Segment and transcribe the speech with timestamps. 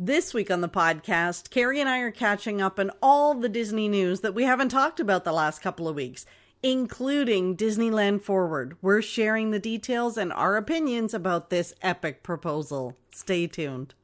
[0.00, 3.88] This week on the podcast, Carrie and I are catching up on all the Disney
[3.88, 6.24] news that we haven't talked about the last couple of weeks,
[6.62, 8.76] including Disneyland Forward.
[8.80, 12.96] We're sharing the details and our opinions about this epic proposal.
[13.12, 13.94] Stay tuned.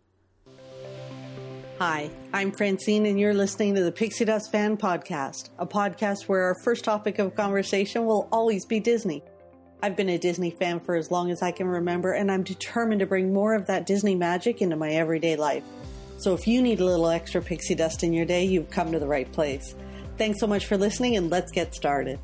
[1.79, 6.42] Hi, I'm Francine, and you're listening to the Pixie Dust Fan Podcast, a podcast where
[6.42, 9.22] our first topic of conversation will always be Disney.
[9.80, 12.98] I've been a Disney fan for as long as I can remember, and I'm determined
[12.98, 15.62] to bring more of that Disney magic into my everyday life.
[16.19, 18.99] So if you need a little extra pixie dust in your day, you've come to
[18.99, 19.75] the right place.
[20.17, 22.18] Thanks so much for listening, and let's get started.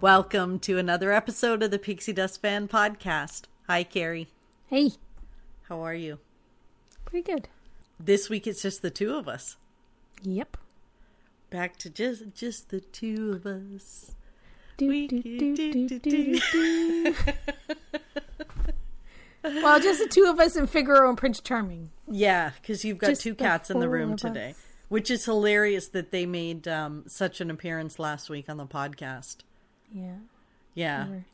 [0.00, 3.44] Welcome to another episode of the Pixie Dust Fan Podcast.
[3.66, 4.28] Hi, Carrie.
[4.66, 4.90] Hey,
[5.68, 6.18] How are you?
[7.06, 7.48] pretty good.
[8.00, 9.56] This week it's just the two of us.
[10.22, 10.56] Yep.
[11.50, 14.14] Back to just just the two of us.
[14.76, 17.14] Do, We do, do, do, do, do, do, do, do.
[19.44, 21.90] well, just the two of us and Figaro and Prince Charming.
[22.10, 24.56] Yeah, because you've got Just two the cats in the room today, us.
[24.88, 29.38] which is hilarious that they made um, such an appearance last week on the podcast.
[29.92, 30.16] Yeah.
[30.74, 31.24] Yeah, Or-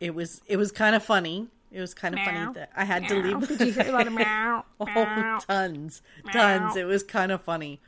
[0.00, 1.48] it was it was kind of funny.
[1.72, 2.24] It was kind of Meow.
[2.26, 3.48] funny that I had to leave.
[3.48, 4.64] Did you hear a lot of meow?
[4.78, 5.38] oh, meow?
[5.48, 6.76] tons, tons.
[6.76, 7.80] It was kind of funny.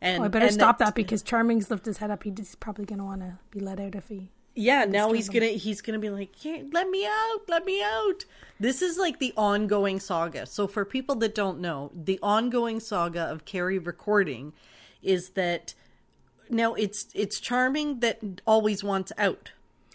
[0.00, 2.22] And Oh, I better and stop that because Charming's lifted his head up.
[2.22, 4.30] He's probably going to want to be let out if he.
[4.58, 8.24] Yeah, now he's gonna he's gonna be like, "Yeah, let me out, let me out.
[8.58, 10.46] This is like the ongoing saga.
[10.46, 14.52] So for people that don't know, the ongoing saga of Carrie recording
[15.00, 15.74] is that
[16.50, 19.52] now it's it's charming that always wants out,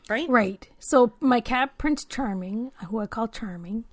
[0.09, 0.30] right?
[0.30, 0.68] Right.
[0.80, 3.86] So my cat Prince Charming, who I call Charming,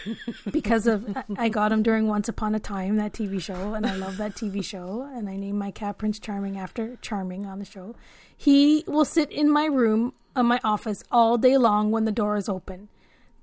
[0.50, 3.94] because of I- got him during Once Upon a Time that TV show, and I
[3.96, 7.64] love that TV show, and I named my cat Prince Charming after Charming on the
[7.64, 7.94] show.
[8.36, 12.36] He will sit in my room, uh, my office, all day long when the door
[12.36, 12.88] is open.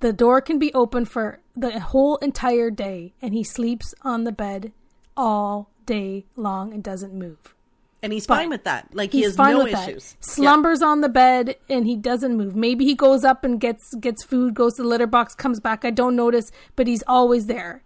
[0.01, 4.31] The door can be open for the whole entire day, and he sleeps on the
[4.31, 4.71] bed
[5.17, 7.54] all day long and doesn't move.
[8.05, 8.87] And he's fine with that.
[8.93, 9.89] Like he has fine no with that.
[9.89, 10.15] issues.
[10.19, 12.55] Slumbers on the bed and he doesn't move.
[12.55, 15.83] Maybe he goes up and gets gets food, goes to the litter box, comes back.
[15.83, 17.83] I don't notice, but he's always there.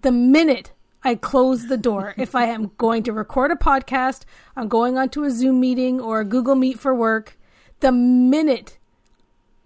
[0.00, 0.72] The minute
[1.04, 4.22] I close the door, if I am going to record a podcast,
[4.56, 7.38] I'm going onto a Zoom meeting or a Google Meet for work,
[7.80, 8.78] the minute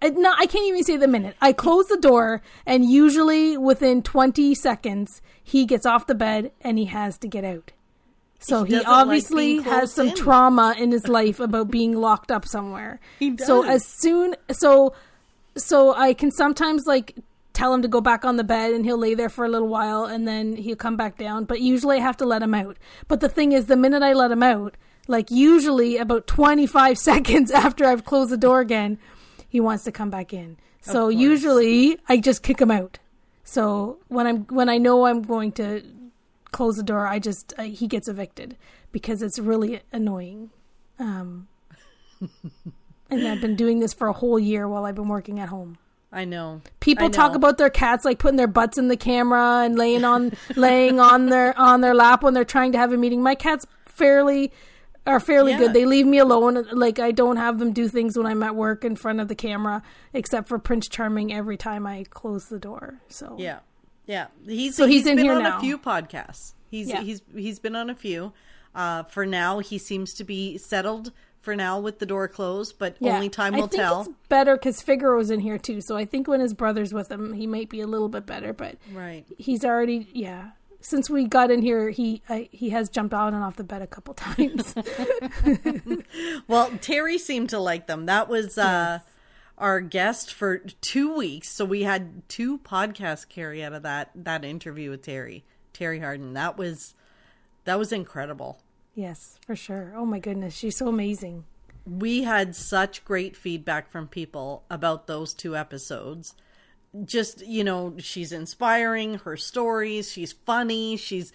[0.03, 1.37] uh, no, I can't even say the minute.
[1.41, 6.77] I close the door, and usually within 20 seconds, he gets off the bed and
[6.77, 7.71] he has to get out.
[8.43, 10.15] So He he, doesn't like obviously has some in.
[10.15, 12.99] trauma in his life about being locked up somewhere.
[13.19, 13.47] He does.
[13.47, 14.93] So as soon so
[15.55, 17.15] so I can sometimes like
[17.53, 19.67] tell him to go back on the bed and he'll lay there for a little
[19.67, 22.77] while and then he'll come back down, but usually I have to let him out.
[23.07, 24.75] But the thing is the minute I let him out,
[25.07, 28.97] like usually about 25 seconds after I've closed the door again,
[29.47, 30.57] he wants to come back in.
[30.81, 32.99] So usually I just kick him out.
[33.45, 35.81] So when I'm when I know I'm going to
[36.53, 38.55] close the door, I just uh, he gets evicted
[38.93, 40.51] because it's really annoying.
[40.99, 41.47] Um,
[43.09, 45.77] and I've been doing this for a whole year while I've been working at home.
[46.11, 46.61] I know.
[46.79, 50.05] People I talk about their cats like putting their butts in the camera and laying
[50.05, 53.21] on laying on their on their lap when they're trying to have a meeting.
[53.23, 54.51] My cats fairly
[55.07, 55.57] are fairly Yeah.
[55.57, 55.73] good.
[55.73, 56.67] They leave me alone.
[56.71, 59.35] Like I don't have them do things when I'm at work in front of the
[59.35, 59.81] camera,
[60.13, 63.01] except for Prince Charming every time I close the door.
[63.09, 63.59] So Yeah,
[64.05, 64.27] yeah.
[64.45, 65.57] He's So he's in been here on now.
[65.57, 66.53] a few podcasts.
[66.69, 67.01] He's Yeah.
[67.01, 68.33] he's he's been on a few.
[68.75, 72.95] Uh, for now, he seems to be settled for now with the door closed, but
[73.01, 74.01] only time will I think tell.
[74.01, 77.33] It's better because Figaro's in here too, so I think when his brother's with him,
[77.33, 78.53] he might be a little bit better.
[78.53, 79.25] But Right.
[79.37, 80.51] he's already yeah.
[80.79, 83.81] Since we got in here, he I, he has jumped on and off the bed
[83.81, 84.73] a couple times.
[86.47, 88.05] Well, Terri seemed to like them.
[88.05, 88.99] That was uh,
[89.63, 94.43] our guest for two weeks, so we had two podcasts Carrie out of that that
[94.45, 95.41] interview with Terri
[95.73, 96.33] Terri Hardin.
[96.33, 96.93] That was
[97.65, 98.59] that was incredible.
[98.93, 99.93] yes, for sure.
[99.95, 101.45] Oh my goodness, she's so amazing.
[101.85, 106.35] we had such great feedback from people about those two episodes.
[107.05, 111.33] Just, you know, she's inspiring, her stories, she's funny, she's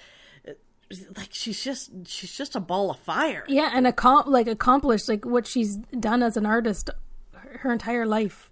[1.17, 3.45] like she's just she's just a ball of fire.
[3.49, 6.89] Yeah, and accom- like accomplished like what she's done as an artist
[7.61, 8.51] her, entire life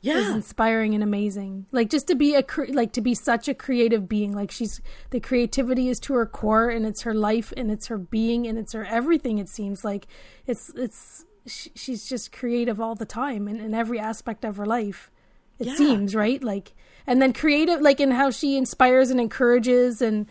[0.00, 0.18] yeah.
[0.18, 1.66] is inspiring and amazing.
[1.72, 4.32] Like just to be a cre- like to be such a creative being.
[4.32, 4.80] Like she's
[5.10, 8.58] the creativity is to her core, and it's her life, and it's her being, and
[8.58, 9.38] it's her everything.
[9.38, 10.06] It seems like
[10.46, 14.66] it's it's sh- she's just creative all the time, in, in every aspect of her
[14.66, 15.10] life.
[15.58, 15.74] It Yeah.
[15.76, 16.72] seems right, like
[17.06, 20.26] and then creative, like in how she inspires and encourages and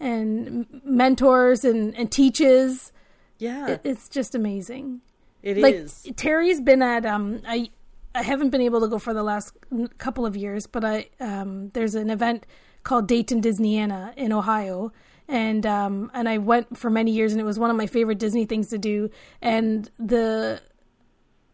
[0.00, 2.92] and mentors and and teaches.
[3.38, 3.68] Yeah.
[3.68, 5.00] It, it's just amazing
[5.44, 6.08] it like is.
[6.16, 7.70] Terri's been at um I
[8.14, 9.52] I haven't been able to go for the last
[9.98, 12.46] couple of years, but I um there's an event
[12.84, 14.92] called Dayton Disneyana in Ohio.
[15.26, 18.18] And um, and I went for many years, and it was one of my favorite
[18.18, 19.08] Disney things to do.
[19.40, 20.60] And the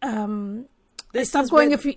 [0.01, 0.65] um,
[1.15, 1.95] I stopped going a few.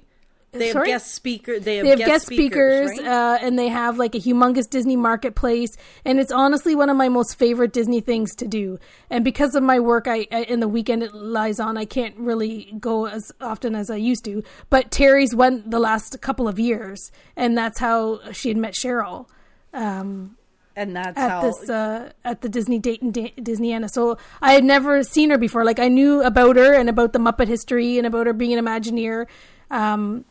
[0.54, 0.86] They have Sorry?
[0.86, 1.58] guest speaker.
[1.60, 3.12] They have, They have guest, guest speakers, speakers, right?
[3.12, 7.08] uh, and they have like a humongous Disney marketplace, and it's honestly one of my
[7.08, 8.78] most favorite Disney things to do.
[9.10, 12.16] And because of my work, I, I in the weekend it lies on, I can't
[12.16, 14.42] really go as often as I used to.
[14.70, 19.28] But Terri's went the last couple of years, and that's how she had met Cheryl.
[19.72, 20.36] Um,
[20.76, 23.88] and that's at how this uh, at the Disney Dayton Da- Disneyana.
[23.90, 25.64] So I had never seen her before.
[25.64, 28.64] Like I knew about her and about the Muppet history and about her being an
[28.64, 29.26] Imagineer,
[29.70, 30.24] um,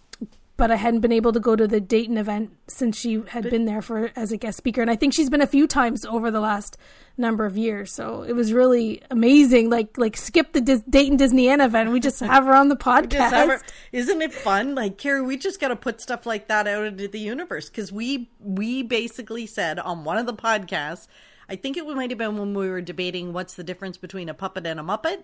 [0.63, 3.65] but I hadn't been able to go to the Dayton event since she had been
[3.65, 4.81] there for as a guest speaker.
[4.81, 6.77] And I think she's been a few times over the last
[7.17, 7.91] number of years.
[7.91, 9.69] So it was really amazing.
[9.69, 11.91] Like like skip the Dis- Dayton Disneyana event.
[11.91, 13.31] We just have her on the podcast.
[13.31, 13.61] her-
[13.91, 14.73] isn't it fun?
[14.73, 17.91] Like Carrie, we just got to put stuff like that out into the universe because
[17.91, 21.07] we we basically said on one of the podcasts,
[21.49, 24.33] I think it might have been when we were debating what's the difference between a
[24.33, 25.23] puppet and a muppet,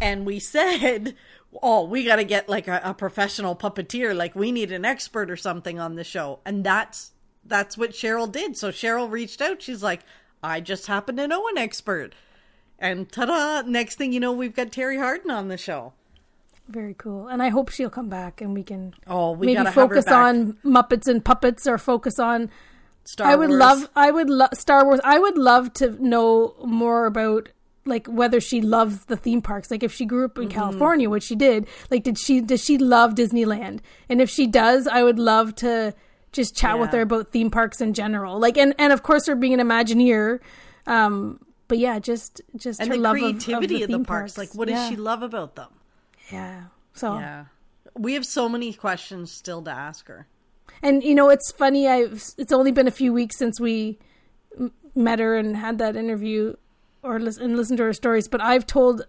[0.00, 1.14] and we said,
[1.62, 5.30] oh, we got to get like a, a professional puppeteer, like we need an expert
[5.30, 7.12] or something on the show, and that's
[7.44, 8.56] that's what Cheryl did.
[8.56, 9.62] So Cheryl reached out.
[9.62, 10.00] She's like,
[10.42, 12.14] I just happen to know an expert.
[12.78, 13.62] And ta-da!
[13.68, 15.94] Next thing you know, we've got Terri Hardin on the show.
[16.68, 17.26] Very cool.
[17.26, 21.08] And I hope she'll come back and we can Oh, we maybe focus on Muppets
[21.08, 22.50] and puppets or focus on
[23.04, 23.58] Star I would Wars.
[23.58, 25.00] love I would love Star Wars.
[25.02, 27.48] I would love to know more about
[27.88, 29.70] like whether she loves the theme parks.
[29.70, 30.58] Like if she grew up in Mm-hmm.
[30.58, 33.80] California, which she did, like did she does she love Disneyland?
[34.08, 35.94] And if she does, I would love to
[36.32, 38.38] just chat with her about theme parks in general.
[38.38, 40.40] Like and and of course her being an Imagineer.
[40.86, 44.04] Um but yeah, just just and her the love of- creativity of, of, the the
[44.04, 44.34] parks.
[44.34, 44.38] parks.
[44.38, 45.68] Like, what does she love about them?
[46.32, 46.64] Yeah.
[46.94, 47.46] So Yeah,
[47.94, 50.26] we have so many questions still to ask her.
[50.82, 51.88] And you know, it's funny.
[51.88, 53.98] I've it's only been a few weeks since we
[54.94, 56.54] met her and had that interview,
[57.02, 58.28] or lis- and listen to her stories.
[58.28, 59.06] But I've told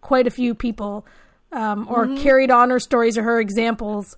[0.00, 1.06] quite a few people,
[1.52, 2.22] um, or Mm-hmm.
[2.22, 4.16] carried on her stories or her examples.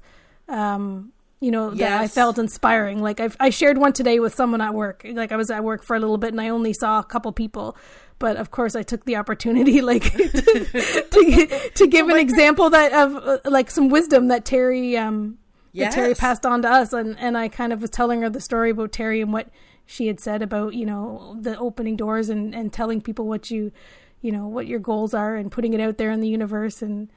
[0.48, 3.00] Um, you know that I felt inspiring.
[3.00, 5.06] Like I've, I shared one today with someone at work.
[5.08, 7.30] Like I was at work for a little bit and I only saw a couple
[7.32, 7.76] people.
[8.18, 13.16] But of course, I took the opportunity, like, to, to give an example that of
[13.16, 15.38] uh, like some wisdom that Terri, um,
[15.74, 18.40] that Terri passed on to us, and and I kind of was telling her the
[18.40, 19.48] story about Terri and what
[19.90, 23.73] she had said about you know the opening doors and and telling people what you,
[24.20, 27.08] you know, what your goals are and putting it out there in the universe, and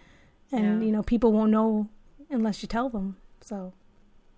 [0.53, 0.85] and Yeah.
[0.85, 1.89] you know people won't know
[2.29, 3.17] unless you tell them.
[3.41, 3.73] So,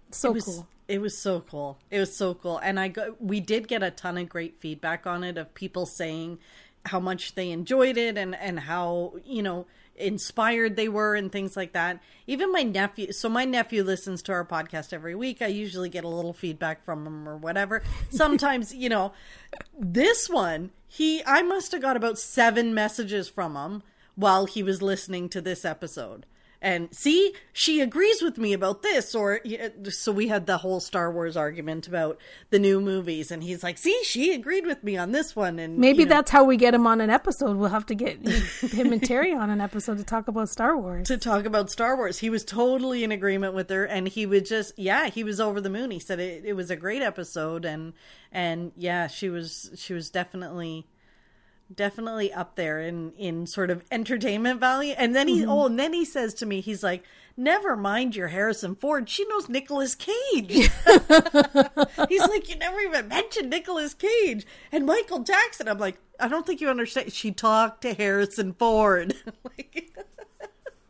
[0.09, 0.67] so it was, cool.
[0.87, 1.77] It was so cool.
[1.91, 5.05] It was so cool, and I got we did get a ton of great feedback
[5.05, 6.39] on it of people saying
[6.87, 11.55] how much they enjoyed it and and how you know inspired they were and things
[11.55, 12.01] like that.
[12.27, 15.41] Even my nephew, so my nephew listens to our podcast every week.
[15.41, 17.83] I usually get a little feedback from him or whatever.
[18.09, 19.13] Sometimes, you know,
[19.77, 23.83] this one, he I must have got about 7 messages from him
[24.15, 26.25] while he was listening to this episode.
[26.63, 29.41] And see, she agrees with me about this, or
[29.89, 32.17] so we had the whole Star Wars argument about
[32.51, 35.77] the new movies, and he's like, "See, she agreed with me on this one." And
[35.77, 37.57] Maybe you know, that's how we get him on an episode.
[37.57, 41.05] We'll have to get him and Terri on an episode to talk about Star Wars.
[41.09, 42.19] to talk about Star Wars.
[42.19, 45.59] He was totally in agreement with her, and he would just, yeah, he was over
[45.59, 45.91] the moon.
[45.91, 47.91] He said it, it was a great episode, and
[48.31, 50.87] and yeah, she was she was definitely
[51.73, 54.93] definitely up there in in sort of entertainment value.
[54.97, 55.49] And then he mm-hmm.
[55.49, 57.03] oh, and then he says to me, he's like,
[57.37, 59.09] "Never mind your Harrison Ford.
[59.09, 60.11] She knows Nicolas Cage."
[62.09, 66.45] he's like, "You never even mentioned Nicolas Cage and Michael Jackson." I'm like, "I don't
[66.45, 67.13] think you understand.
[67.13, 69.93] She talked to Harrison Ford." like,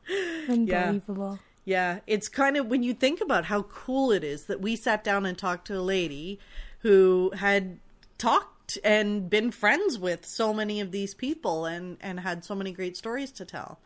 [0.49, 1.39] Unbelievable.
[1.65, 5.03] yeah, it's kind of when you think about how cool it is that we sat
[5.03, 6.39] down and talked to a lady
[6.79, 7.79] who had
[8.17, 8.52] talked
[8.83, 12.95] and been friends with so many of these people and and had so many great
[12.97, 13.79] stories to tell.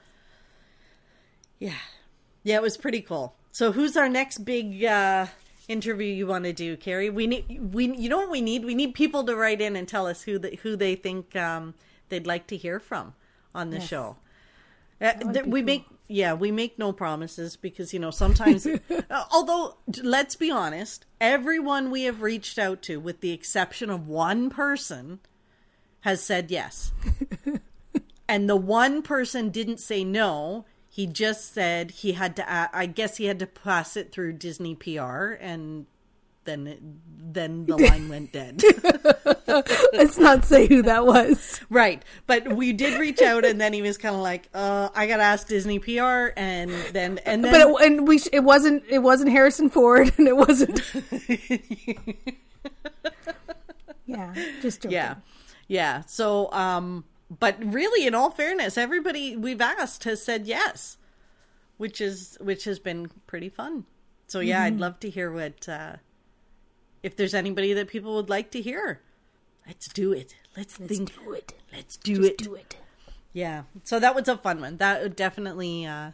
[1.59, 1.73] Yeah.
[2.43, 3.35] Yeah, it was pretty cool.
[3.51, 5.27] So who's our next big uh
[5.67, 7.09] interview you want to do, Carrie?
[7.09, 8.63] We need we you know what we need?
[8.65, 11.73] We need people to write in and tell us who they, who they think um
[12.09, 13.13] they'd like to hear from
[13.53, 13.87] on the Yes.
[13.87, 14.17] show.
[15.01, 15.65] Uh, th- we cool.
[15.65, 18.65] make yeah we make no promises because you know sometimes
[19.09, 24.07] uh, although let's be honest everyone we have reached out to with the exception of
[24.07, 25.19] one person
[26.01, 26.91] has said yes.
[28.29, 32.45] And the one person didn't say no he just said he had to
[32.75, 34.99] I guess he had to pass it through disney pr
[35.39, 35.85] and
[36.47, 36.99] then
[37.29, 38.63] then the line went dead.
[39.93, 41.59] Let's not say who that was.
[41.69, 42.01] right.
[42.25, 45.17] But we did reach out and then he was kind of like, uh, I got
[45.17, 48.83] to ask Disney PR and then and then But it, and we sh- it wasn't
[48.89, 50.81] it wasn't Harrison Ford and it wasn't
[54.05, 54.93] Yeah, just joking.
[54.95, 55.15] yeah.
[55.67, 56.01] Yeah.
[56.07, 60.97] So um but really in all fairness, everybody we've asked has said yes.
[61.77, 63.85] Which is which has been pretty fun.
[64.27, 64.65] So yeah, Mm-hmm.
[64.75, 65.97] I'd love to hear what uh
[67.03, 69.01] if there's anybody that people would like to hear.
[69.65, 70.35] Let's do it.
[70.55, 71.13] Let's, Let's think.
[71.23, 71.53] do it.
[71.73, 72.37] Let's do Just it.
[72.37, 72.77] do it.
[73.33, 73.63] Yeah.
[73.83, 74.77] So that was a fun one.
[74.77, 76.11] That would definitely uh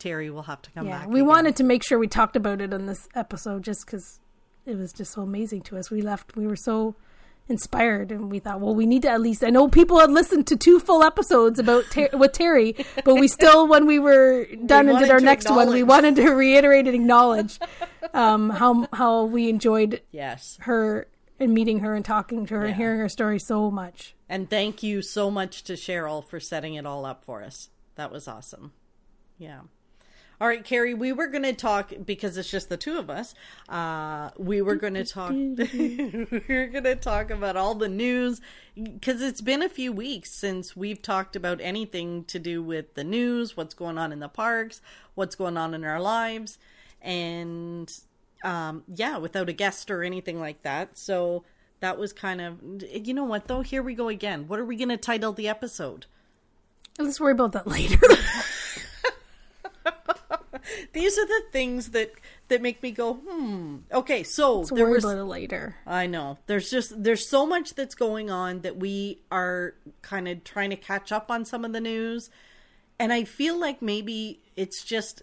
[0.00, 1.08] Terri will have to come Yeah, back.
[1.08, 1.26] we again.
[1.28, 4.18] wanted to make sure we talked about it on this episode just because
[4.66, 5.90] it was just so amazing to us.
[5.90, 6.96] We left, we were so
[7.48, 9.44] inspired, and we thought, well, we need to at least.
[9.44, 13.28] I know people had listened to two full episodes about Ter- with Terri, but we
[13.28, 16.94] still, when we were done and did our next one, we wanted to reiterate and
[16.94, 17.58] acknowledge
[18.14, 20.58] um, how how we enjoyed Yes.
[20.62, 24.14] her and meeting her and talking to her and hearing her story so much.
[24.28, 27.68] And thank you so much to Cheryl for setting it all up for us.
[27.96, 28.72] That was awesome.
[29.38, 29.60] Yeah.
[30.38, 33.34] All right, Carrie, we were going to talk because it's just the two of us.
[33.70, 35.30] Uh, we were going to talk.
[35.32, 38.42] we were going to talk about all the news
[38.74, 43.04] because it's been a few weeks since we've talked about anything to do with the
[43.04, 44.82] news, what's going on in the parks,
[45.14, 46.58] what's going on in our lives,
[47.00, 47.90] and
[48.44, 50.98] um, yeah, without a guest or anything like that.
[50.98, 51.44] So
[51.80, 53.62] that was kind of, you know what though?
[53.62, 54.48] Here we go again.
[54.48, 56.04] What are we going to title the episode?
[56.98, 57.98] Let's worry about that later.
[60.96, 62.10] These are the things that
[62.48, 63.76] that make me go, hmm.
[63.92, 65.04] Okay, so Let's there was.
[65.04, 65.76] later.
[65.86, 66.38] I know.
[66.46, 70.76] There's just there's so much that's going on that we are kind of trying to
[70.76, 72.30] catch up on some of the news,
[72.98, 75.20] and I feel like maybe it's just.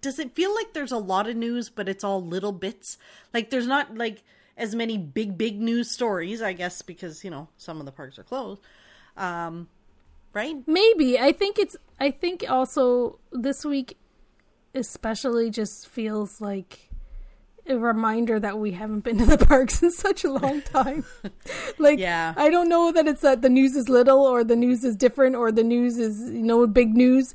[0.00, 2.98] Does it feel like there's a lot of news, but it's all little bits?
[3.32, 4.24] Like there's not like
[4.56, 8.18] as many big big news stories, I guess, because you know some of the parks
[8.18, 8.60] are closed.
[9.16, 9.68] Um,
[10.32, 10.56] right?
[10.66, 11.16] Maybe.
[11.16, 13.96] I think it's I think also this week
[14.74, 16.90] especially just feels like
[17.66, 21.04] a reminder that we haven't been to the parks in such a long time.
[21.78, 22.34] like Yeah.
[22.36, 25.36] I don't know that it's that the news is little or the news is different
[25.36, 27.34] or the news is you know big news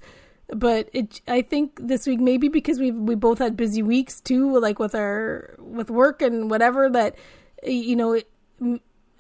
[0.50, 4.60] but it I think this week maybe because we we both had busy weeks too
[4.60, 7.16] like with our with work and whatever that
[7.64, 8.30] you know it,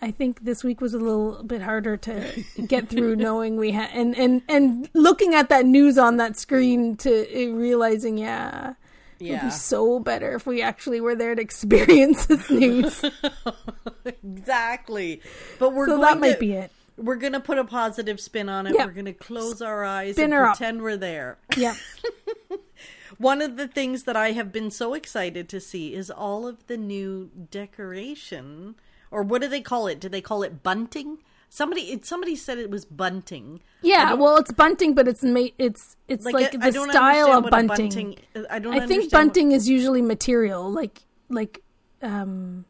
[0.01, 3.89] I think this week was a little bit harder to get through knowing we had
[3.93, 8.73] and and and looking at that news on that screen to uh, realizing yeah
[9.19, 9.45] Yeah.
[9.45, 13.03] be so better if we actually were there to experience this news
[14.05, 15.21] Exactly.
[15.59, 18.49] But we're so going that might to, be it We're gonna put a positive spin
[18.49, 18.75] on it.
[18.75, 18.85] Yeah.
[18.85, 20.57] We're gonna close our eyes Spin and her up.
[20.57, 21.37] pretend we're there.
[21.57, 21.75] yeah
[23.17, 26.67] One of the things that I have been so excited to see is all of
[26.67, 28.75] the new decoration,
[29.15, 29.99] or what do they call it?
[29.99, 31.17] Do they call it bunting?
[31.49, 33.61] Somebody, it, somebody said it was bunting.
[33.81, 37.43] yeah well it's bunting but it's made it's it's like, I- I the style of
[37.45, 38.17] what a bunting,
[38.49, 38.73] I don't.
[38.73, 41.61] I think bunting is usually material like like
[42.01, 42.65] um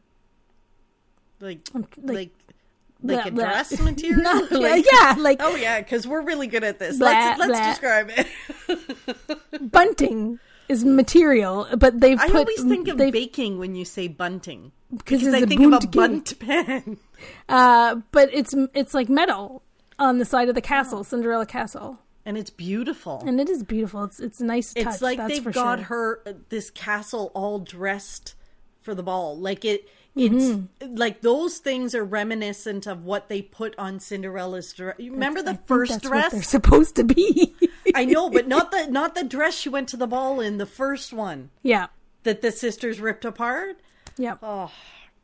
[1.40, 2.30] like, like- like,
[3.02, 3.44] like a blah, blah.
[3.44, 4.22] dress material.
[4.22, 6.98] No, Like- yeah like Oh yeah, because we're really good at this.
[6.98, 9.70] Blah, let's let's describe it.
[9.72, 10.38] bunting
[10.68, 14.72] is material but they've I put always think of they've- baking when you say bunting
[14.94, 16.98] because I think of a bunt pan.
[17.48, 19.62] Uh, but it's it's like metal
[19.98, 23.22] on the side of the castle, Cinderella Castle, and it's beautiful.
[23.26, 24.04] and it is beautiful.
[24.04, 24.86] It's it's a nice touch.
[24.86, 25.84] it's like they've got sure.
[25.86, 28.34] her uh, this castle all dressed
[28.82, 29.36] for the ball.
[29.38, 30.94] Like it, it's Mm-hmm.
[30.96, 34.96] like those things are reminiscent of what they put on Cinderella's dress.
[34.98, 36.32] You remember I the think first that's what dress?
[36.32, 37.54] they're supposed to be.
[37.94, 40.56] I know, but not the not the dress she went to the ball in.
[40.58, 41.88] The first one yeah,
[42.22, 43.78] that the sisters ripped apart.
[44.16, 44.36] Yeah.
[44.42, 44.70] Oh,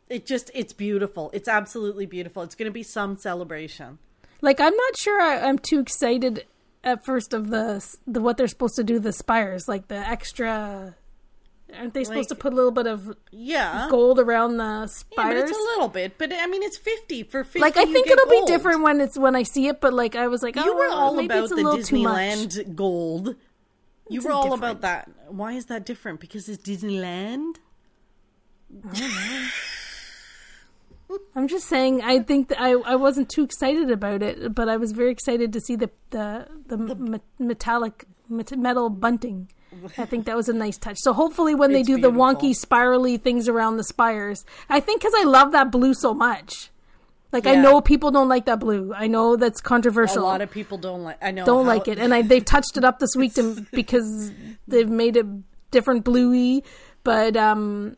[0.08, 1.30] it just it's beautiful.
[1.32, 2.42] It's absolutely beautiful.
[2.42, 3.98] It's going to be some celebration.
[4.40, 6.46] Like I'm not sure I, I'm too excited
[6.84, 10.96] at first of the the what they're supposed to do the spires, like the extra.
[11.74, 13.86] Aren't they supposed Like- to put a little bit of Yeah.
[13.90, 15.48] gold around the Yeah, but spires?
[15.50, 16.18] it's a little bit.
[16.18, 17.60] But I mean, it's fifty for fifty.
[17.60, 18.46] like I think it'll gold.
[18.46, 20.76] be different when it's when I see it, but like I was like, oh, You
[20.76, 22.14] were all maybe about it's a the little too much.
[22.18, 23.36] Disneyland gold.
[24.10, 24.58] You It's were all different.
[24.64, 25.08] about that.
[25.32, 26.20] Why is that different?
[26.20, 27.54] Because it's Disneyland.
[31.36, 32.00] I'm just saying.
[32.02, 35.52] I think that I I wasn't too excited about it, but I was very excited
[35.52, 39.50] to see the the the, me- metallic met- metal bunting.
[39.98, 40.98] I think that was a nice touch.
[41.00, 45.00] So hopefully, when they It's do the wonky spirally things around the spires, I think
[45.00, 46.70] because I love that blue so much.
[47.30, 48.92] Like I know people don't like that blue.
[48.94, 50.22] I know that's controversial.
[50.22, 51.16] A lot of people don't like.
[51.22, 53.66] I know don't how- like it, and I, they've touched it up this week to,
[53.72, 54.30] because
[54.68, 55.26] they've made it
[55.70, 56.62] different bluey.
[57.04, 57.96] But um,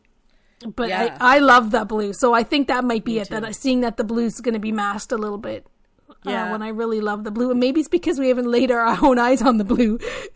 [0.75, 1.17] but Yeah.
[1.19, 3.29] I, I love the blue, so I think that might be Me it.
[3.29, 3.47] That too.
[3.47, 5.65] I seeing that the blue's going to be masked a little bit.
[6.09, 6.51] uh, Yeah.
[6.51, 9.17] when I really love the blue, and maybe it's because we haven't laid our own
[9.19, 9.97] eyes on the blue,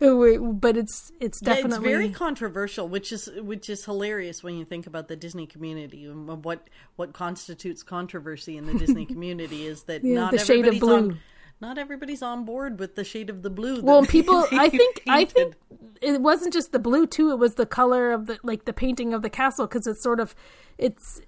[0.60, 4.86] but it's it's definitely it's very controversial, which is which is hilarious when you think
[4.86, 10.04] about the Disney community and what what constitutes controversy in the Disney community is that
[10.04, 10.96] Yeah, not the shade of blue.
[10.96, 11.20] on
[11.60, 13.82] not everybody's on board with the shade of the blue.
[13.82, 15.54] well people i think i think
[16.02, 17.30] it wasn't just the blue too.
[17.30, 20.18] It was the color of the like the painting of the castle because it's sort
[20.18, 20.34] of
[20.78, 21.20] it's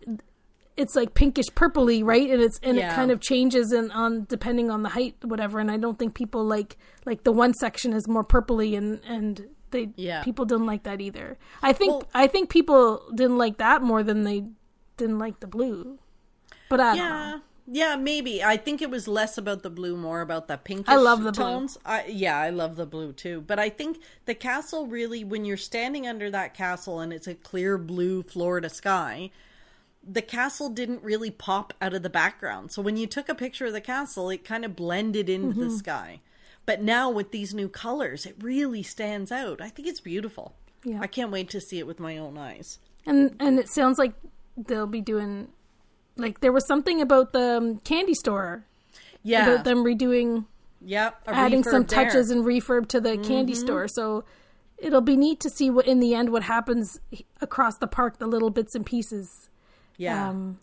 [0.79, 2.31] it's like pinkish purpley right?
[2.31, 5.59] And it's and it kind of changes and on depending on the height whatever.
[5.61, 9.47] And i don't think people like like the one section is more purpley and and
[9.73, 10.23] they Yeah.
[10.23, 11.37] people didn't like that either.
[11.63, 14.45] I think Well- i think people didn't like that more than they
[14.97, 15.99] didn't like the blue.
[16.71, 17.41] But i don't know.
[17.67, 18.43] Yeah, maybe.
[18.43, 21.31] I think it was less about the blue, more about the pinkish I love the
[21.33, 21.45] blue.
[21.45, 21.79] tones.
[21.87, 23.41] I, yeah, I love the blue too.
[23.41, 27.35] But I think the castle really, when you're standing under that castle and it's a
[27.35, 29.31] clear blue Florida sky,
[30.05, 32.73] the castle didn't really pop out of the background.
[32.73, 35.61] So when you took a picture of the castle, it kind of blended into Mm-hmm.
[35.61, 36.21] the sky.
[36.67, 39.61] But now with these new colors, it really stands out.
[39.61, 40.55] I think it's beautiful.
[40.85, 40.99] Yeah.
[41.01, 42.81] I can't wait to see it with my own eyes.
[43.07, 44.13] and and it sounds like
[44.57, 45.49] they'll be doing
[46.17, 48.65] like there was something about the um, candy store
[49.23, 49.47] Yeah.
[49.47, 50.47] about them redoing
[50.85, 51.23] Yep.
[51.27, 52.05] adding some there.
[52.05, 53.63] touches and refurb to the candy Mm-hmm.
[53.63, 54.25] store so
[54.79, 56.99] it'll be neat to see what in the end what happens
[57.41, 59.49] across the park the little bits and pieces
[59.97, 60.29] Yeah.
[60.31, 60.59] um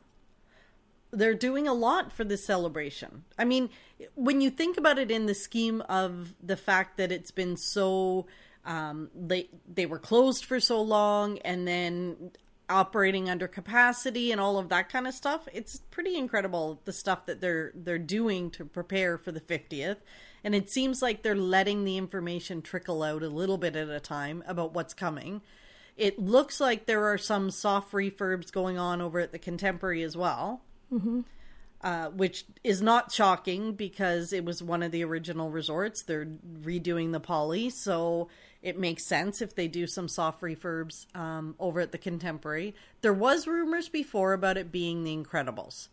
[1.12, 3.24] they're doing a lot for this celebration.
[3.36, 3.72] I mean,
[4.13, 8.27] when you think about it in the scheme of the fact that it's been so
[8.63, 12.29] um, they they were closed for so long and then
[12.70, 17.26] operating under capacity and all of that kind of stuff, it's pretty incredible the stuff
[17.26, 19.98] that they're they're doing to prepare for the 50th.
[20.44, 24.00] And it seems like they're letting the information trickle out a little bit at a
[24.00, 25.42] time about what's coming.
[25.98, 30.16] It looks like there are some soft refurbs going on over at the Contemporary as
[30.16, 30.62] well
[31.82, 36.02] uh, which is not shocking because it was one of the original resorts.
[36.02, 36.28] They're
[36.62, 38.28] redoing the Poly, so
[38.62, 42.75] it makes sense if they do some soft refurbs um, over at the Contemporary.
[43.01, 45.88] There was rumors before about it being the Incredibles.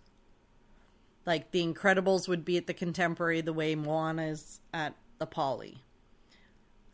[1.24, 5.82] Like the Incredibles would be at the Contemporary the way Moana is at the Poly.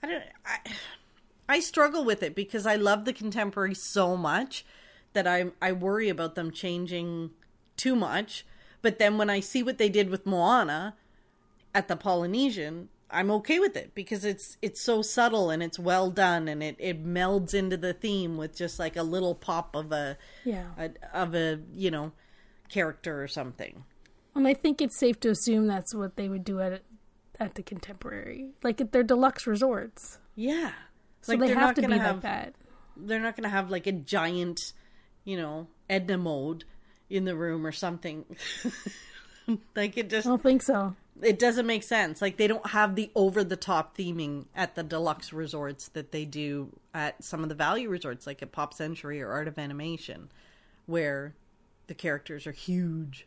[0.02, 0.24] I don't.
[0.44, 0.58] I,
[1.48, 4.64] I struggle with it because I love the Contemporary so much
[5.12, 7.30] that I I worry about them changing
[7.76, 8.44] too much.
[8.82, 10.96] But then when I see what they did with Moana
[11.74, 16.10] at the Polynesian, I'm okay with it because it's it's so subtle and it's well
[16.10, 19.92] done and it, it melds into the theme with just like a little pop of
[19.92, 20.66] a, yeah.
[20.78, 22.12] a of a you know
[22.68, 23.84] character or something.
[24.34, 26.82] and i think it's safe to assume that's what they would do at
[27.42, 28.50] at the contemporary.
[28.62, 30.18] Like at their deluxe resorts.
[30.34, 30.72] Yeah,
[31.20, 32.54] so they they're have to be gonna like that.
[32.96, 34.72] they're not going to have like a giant,
[35.24, 36.64] you know, Edna mode
[37.10, 38.24] in the room or something.
[39.76, 42.20] like it just i don't think so it doesn't make sense.
[42.20, 46.24] Like they don't have the over the top theming at the deluxe resorts that they
[46.24, 50.30] do at some of the value resorts, like at Pop Century or Art of Animation,
[50.86, 51.34] where
[51.86, 53.26] the characters are huge.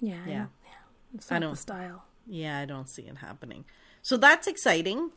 [0.00, 0.46] yeah Yeah.
[0.64, 0.74] yeah
[1.14, 1.50] it's I not know.
[1.52, 3.64] the style Yeah, I don't see it happening.
[4.02, 5.10] So that's exciting.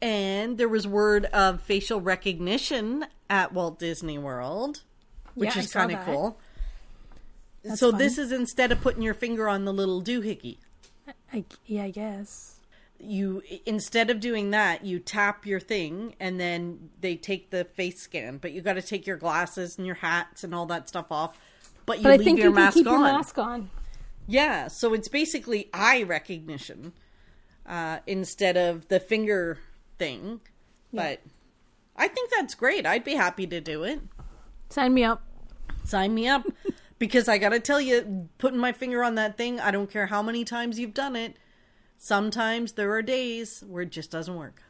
[0.00, 4.82] And there was word of facial recognition at Walt Disney World,
[5.34, 6.38] which Yeah, is kind of cool.
[7.62, 7.98] That's so fun.
[7.98, 10.56] this is instead of putting your finger on the little doohickey,
[11.32, 12.60] I, yeah i guess
[13.02, 18.00] you instead of doing that, you tap your thing and then they take the face
[18.00, 18.38] scan.
[18.38, 21.38] But you got to take your glasses and your hats and all that stuff off.
[21.84, 22.92] But you but i leave think your you can mask keep on.
[22.92, 23.70] your mask on
[24.28, 26.92] Yeah, so it's basically eye recognition
[27.66, 29.58] uh, instead of the finger
[29.98, 30.40] thing.
[30.94, 31.22] But
[31.96, 32.86] I think that's great.
[32.86, 34.00] I'd be happy to do it.
[34.68, 35.22] sign me up
[35.84, 36.46] Sign me up.
[37.02, 40.06] because I got to tell you, putting my finger on that thing, I don't care
[40.06, 41.36] how many times you've done it.
[41.98, 44.62] Sometimes there are days where it just doesn't work.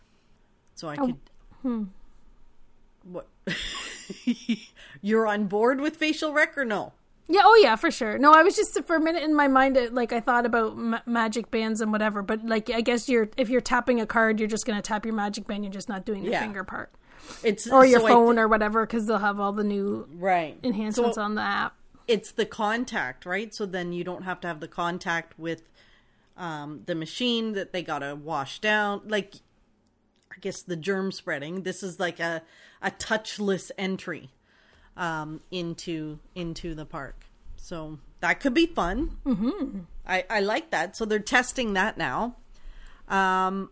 [0.74, 1.16] So I could.
[1.60, 1.82] Hmm.
[3.04, 3.28] What?
[5.02, 6.94] You're on board with facial rec or no?
[7.28, 8.16] Yeah, oh yeah, for sure.
[8.16, 11.00] No, I was just for a minute in my mind, like I thought about ma-
[11.04, 12.22] magic bands and whatever.
[12.22, 15.14] But like, I guess you're if you're tapping a card, you're just gonna tap your
[15.14, 15.64] magic band.
[15.64, 16.40] You're just not doing the Yeah.
[16.40, 16.90] finger part
[17.44, 20.58] It's or your so phone thi- or whatever because they'll have all the new right
[20.62, 21.74] enhancements So- on the app.
[22.08, 23.54] It's the contact, right?
[23.54, 25.62] So then you don't have to have the contact with
[26.36, 29.02] um, the machine that they gotta wash down.
[29.06, 29.34] Like,
[30.30, 31.62] I guess the germ spreading.
[31.62, 32.42] This is like a
[32.80, 34.30] a touchless entry
[34.96, 37.26] um, into into the park.
[37.56, 39.18] So that could be fun.
[39.24, 39.80] Mm-hmm.
[40.06, 40.96] I I like that.
[40.96, 42.36] So they're testing that now.
[43.08, 43.70] Um,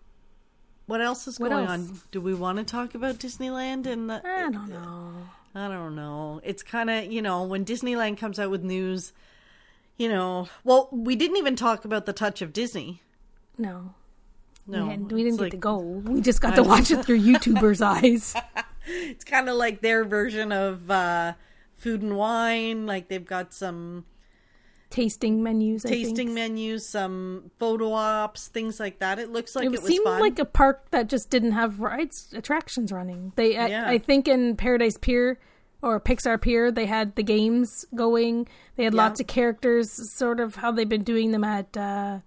[0.86, 1.88] what else is What going else?
[1.90, 2.00] on?
[2.10, 4.20] Do we want to talk about Disneyland and the?
[4.24, 5.12] I don't know.
[5.54, 6.40] I don't know.
[6.44, 9.12] It's kind of, you know, when Disneyland comes out with news,
[9.96, 13.02] you know, well, we didn't even talk about the touch of Disney.
[13.58, 13.94] No.
[14.66, 14.84] No.
[14.84, 15.78] we, had, we didn't get like- to go.
[15.78, 18.34] We just got to watch it through YouTubers' eyes.
[18.86, 21.34] It's kind of like their version of uh,
[21.76, 22.86] food and wine.
[22.86, 24.04] Like they've got some
[24.90, 25.87] Tasting menus.
[25.87, 26.31] I tasting think.
[26.33, 29.18] menus, some photo ops, things like that.
[29.20, 30.20] It looks like it, it, seemed fun.
[30.20, 33.33] like a park that just didn't have rides attractions running.
[33.37, 33.88] They, I, Yeah.
[33.88, 35.38] I think, in Paradise Pier
[35.81, 38.48] or Pixar Pier, they had the games going.
[38.76, 39.03] They had Yeah.
[39.03, 42.18] lots of characters, sort of how they've been doing them at uh,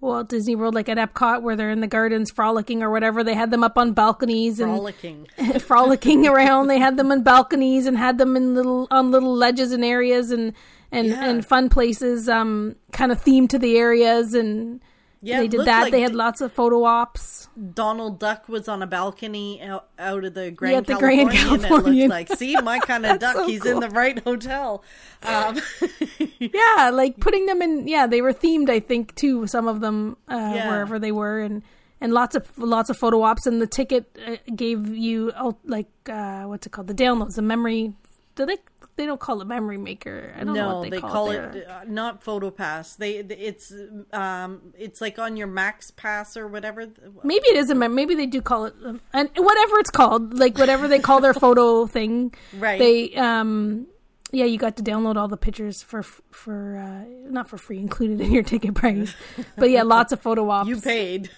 [0.00, 3.24] Walt Disney World, like at Epcot, where they're in the gardens frolicking or whatever.
[3.24, 5.26] They had them up on balconies and frolicking.
[5.58, 6.68] frolicking around.
[6.68, 10.30] They had them in balconies and had them in little on little ledges and areas
[10.30, 10.52] and
[10.92, 11.24] and Yeah.
[11.28, 14.80] and fun places, um, kind of themed to the areas and.
[15.20, 15.82] Yeah, they did that.
[15.82, 17.48] like they had lots of photo ops.
[17.74, 21.26] Donald Duck was on a balcony out, out of the Grand the Californian.
[21.26, 23.34] Grand It looked like, see, my kind of duck.
[23.34, 24.84] so He's in the right hotel.
[25.24, 25.58] Um,
[26.38, 27.88] Yeah, like putting them in.
[27.88, 28.70] Yeah, they were themed.
[28.70, 29.48] I think too.
[29.48, 30.70] Some of them uh, Yeah.
[30.70, 31.64] wherever they were, and
[32.00, 33.44] and lots of lots of photo ops.
[33.44, 36.86] And the ticket uh, gave you oh, like uh, what's it called?
[36.86, 37.92] The downloads, the memory.
[38.36, 38.58] Do they?
[38.98, 40.34] They don't call it memory maker.
[40.34, 41.54] I don't know no, what they, they call, call it.
[41.54, 42.96] it uh, not PhotoPass.
[42.96, 43.72] They it's
[44.12, 46.84] um it's like on your Max Pass or whatever.
[47.22, 50.36] Maybe it is a mem- maybe they do call it um, and whatever it's called,
[50.36, 52.34] like whatever they call their photo thing.
[52.58, 52.80] Right.
[52.80, 53.86] They um
[54.32, 58.20] yeah, you got to download all the pictures for for uh not for free, included
[58.20, 59.14] in your ticket price.
[59.56, 60.68] But yeah, lots of photo ops.
[60.68, 61.30] You paid.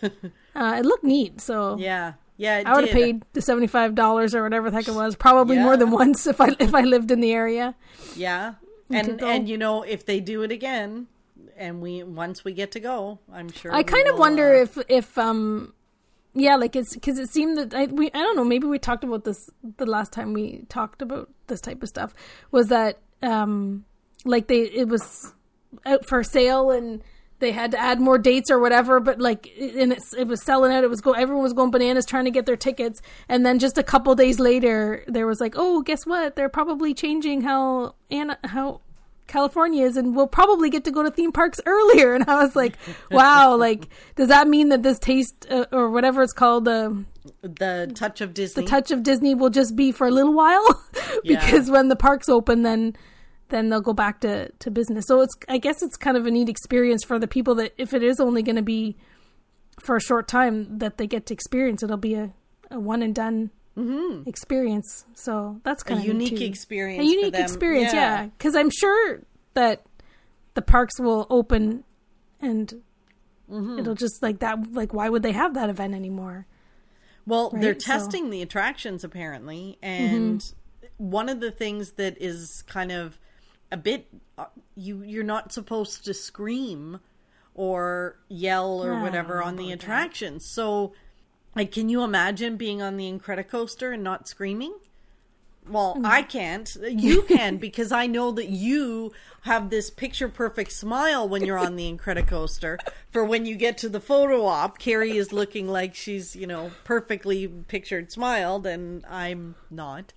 [0.53, 2.15] Uh, it looked neat, so yeah.
[2.41, 5.15] Yeah, I would have paid the seventy five dollars or whatever the heck it was,
[5.15, 5.65] probably Yeah.
[5.65, 7.75] more than once if I if I lived in the area.
[8.17, 8.55] Yeah.
[8.89, 11.07] And and you know, if they do it again
[11.59, 14.79] and we once we get to go, I'm sure I kind of wonder uh, if
[14.89, 15.75] if um
[16.33, 19.05] yeah, like it's because it seemed that I we I don't know maybe we talked
[19.05, 22.15] about this the last time we talked about this type of stuff
[22.53, 23.85] was that um
[24.25, 25.35] like they it was
[25.85, 27.03] out for sale and
[27.41, 30.43] they had to add more dates or whatever but like it- and it's, it was
[30.43, 33.45] selling out it was go everyone was going bananas trying to get their tickets and
[33.45, 37.41] then just a couple days later there was like oh guess what they're probably changing
[37.43, 38.81] how and how
[39.27, 42.15] California is, and we'll probably get to go to theme parks earlier.
[42.17, 42.77] And I was like,
[43.13, 46.91] wow, like, does that mean that this taste uh, or whatever it's called, uh,
[47.43, 48.65] the touch of Disney.
[48.65, 50.67] the touch of Disney will just be for a little while?
[51.23, 51.39] Yeah.
[51.45, 52.97] because when the parks open, then
[53.51, 55.05] then they'll go back to, to business.
[55.07, 57.93] So it's I guess it's kind of a neat experience for the people that if
[57.95, 58.97] it is only going to be
[59.81, 62.33] for a short time that they get to experience, it'll be a,
[62.71, 63.51] a one and done
[64.27, 65.05] experience.
[65.15, 65.93] So that's Mm-hmm.
[65.93, 67.01] a kind of unique experience.
[67.03, 69.23] a unique experience yeah because i'm sure
[69.55, 69.83] that
[70.55, 71.85] the parks will open
[72.41, 72.83] and
[73.51, 73.81] Mm-hmm.
[73.81, 76.47] it'll just like that like why would they have that event anymore
[77.27, 77.83] Well, they're right?
[77.83, 77.99] So- Mm-hmm.
[78.05, 80.41] testing the attractions apparently, and
[80.99, 83.19] one of the things that is kind of
[83.73, 84.07] a bit
[84.39, 87.01] uh, you you're not supposed to scream
[87.55, 89.85] or yell or I whatever on the about that.
[89.85, 90.45] attractions.
[90.47, 90.93] So,
[91.57, 94.75] like, can you imagine being on the Incredicoaster and not screaming?
[95.69, 96.07] Well, Mm.
[96.07, 96.75] I can't.
[96.81, 101.77] You can because I know that you have this picture perfect smile when you're on
[101.77, 102.79] the Incredicoaster.
[103.11, 106.71] For when you get to the photo op, Carrie is looking like she's, you know,
[106.85, 110.13] perfectly pictured smiled, and I'm not.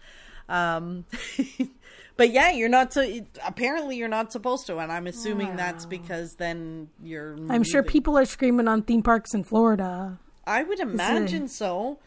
[0.47, 1.05] Um,
[2.23, 3.05] but yeah, you're not so.
[3.45, 7.35] Apparently, you're not supposed to, and I'm assuming that's because then you're.
[7.49, 11.99] i'm sure people are screaming on theme parks in florida I would imagine so.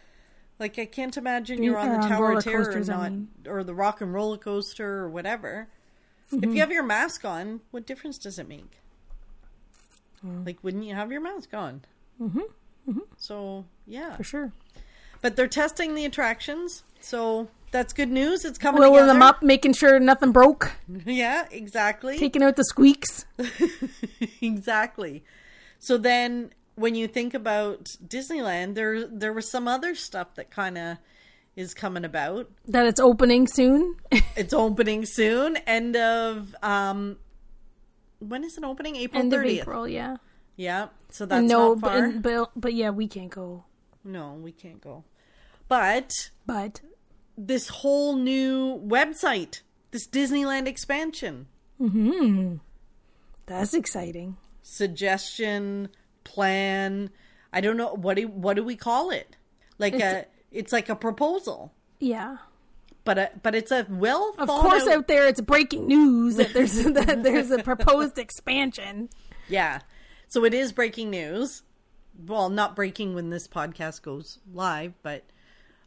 [0.59, 3.29] Like I can't imagine you're on the Tower roller of Terror, coasters, I not mean.
[3.47, 5.69] or the Rock and Roller Coaster or whatever.
[6.33, 6.53] If Mm-hmm.
[6.55, 8.81] you have your mask on, what difference does it make?
[10.27, 10.47] Mm.
[10.47, 11.83] Like, wouldn't you have your mask on?
[12.19, 12.99] Mm-hmm.
[13.19, 14.53] So yeah, for sure
[15.21, 18.45] but they're testing the attractions, so that's good news.
[18.45, 19.13] It's coming willing together.
[19.13, 20.73] them up making sure nothing broke
[21.05, 22.19] Yeah, exactly.
[22.19, 23.27] taking out the squeaks
[24.41, 25.25] exactly.
[25.79, 30.79] So then when you think about Disneyland, there there was some other stuff that kind
[30.79, 30.99] of
[31.55, 32.51] is coming about.
[32.69, 33.97] that it's opening soon
[34.37, 37.17] It's opening soon, end of um
[38.19, 38.97] when is it opening?
[38.97, 39.61] April end of 30th.
[39.63, 40.17] april yeah
[40.57, 40.89] Yeah.
[41.11, 43.65] So that's no not but, but but yeah we can't go
[44.05, 45.03] no, we can't go.
[45.67, 46.13] But
[46.47, 46.81] but
[47.37, 51.47] this whole new website, this Disneyland expansion,
[51.81, 52.57] mm-hmm.
[53.47, 55.89] that's exciting suggestion,
[56.25, 57.11] plan,
[57.53, 59.37] I don't know what do what do we call it?
[59.79, 61.73] Like a it's like a proposal.
[62.01, 62.39] yeah
[63.05, 66.53] But a, but it's a well Of course, out, out there it's breaking news that
[66.53, 69.09] there's that there's a proposed expansion.
[69.49, 69.81] Yeah.
[70.29, 71.63] So it is breaking news.
[72.27, 75.23] Well, not breaking when this podcast goes live, but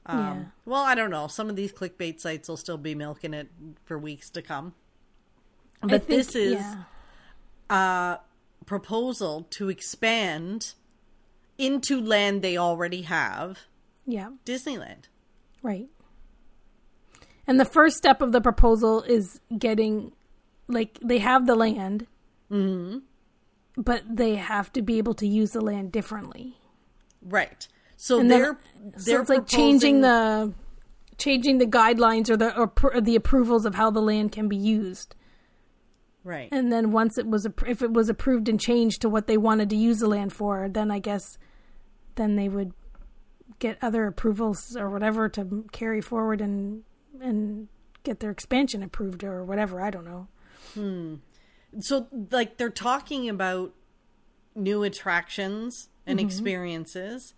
[0.05, 0.43] Um, Yeah.
[0.65, 1.27] Well, I don't know.
[1.27, 3.49] Some of these clickbait sites will still be milking it
[3.85, 4.73] for weeks to come.
[5.81, 6.83] But think- this is yeah.
[7.69, 8.19] a
[8.65, 10.73] proposal to expand
[11.57, 13.59] into land they already have,
[14.05, 15.05] yeah, Disneyland.
[15.61, 15.87] right.
[17.47, 20.11] And the first step of the proposal is getting,
[20.67, 22.05] like, they have the land,
[22.51, 22.99] Mm-hmm.
[23.75, 26.57] but they have to be able to use the land differently.
[27.23, 27.67] Right.
[28.01, 28.57] So And they're
[28.97, 30.53] So they're it's like changing the
[31.17, 35.15] changing the guidelines or the or, the approvals of how the land can be used.
[36.23, 36.47] right.
[36.49, 39.69] And then once it was if it was approved and changed to what they wanted
[39.71, 41.37] to use the land for, then I guess
[42.15, 42.71] then they would
[43.59, 46.83] get other approvals or whatever to carry forward and
[47.19, 47.67] and
[48.03, 49.81] get their expansion approved or whatever.
[49.81, 50.27] I don't know.
[50.73, 51.15] Hmm.
[51.79, 53.73] so like they're talking about
[54.55, 56.25] new attractions and Mm-hmm.
[56.27, 57.33] experiences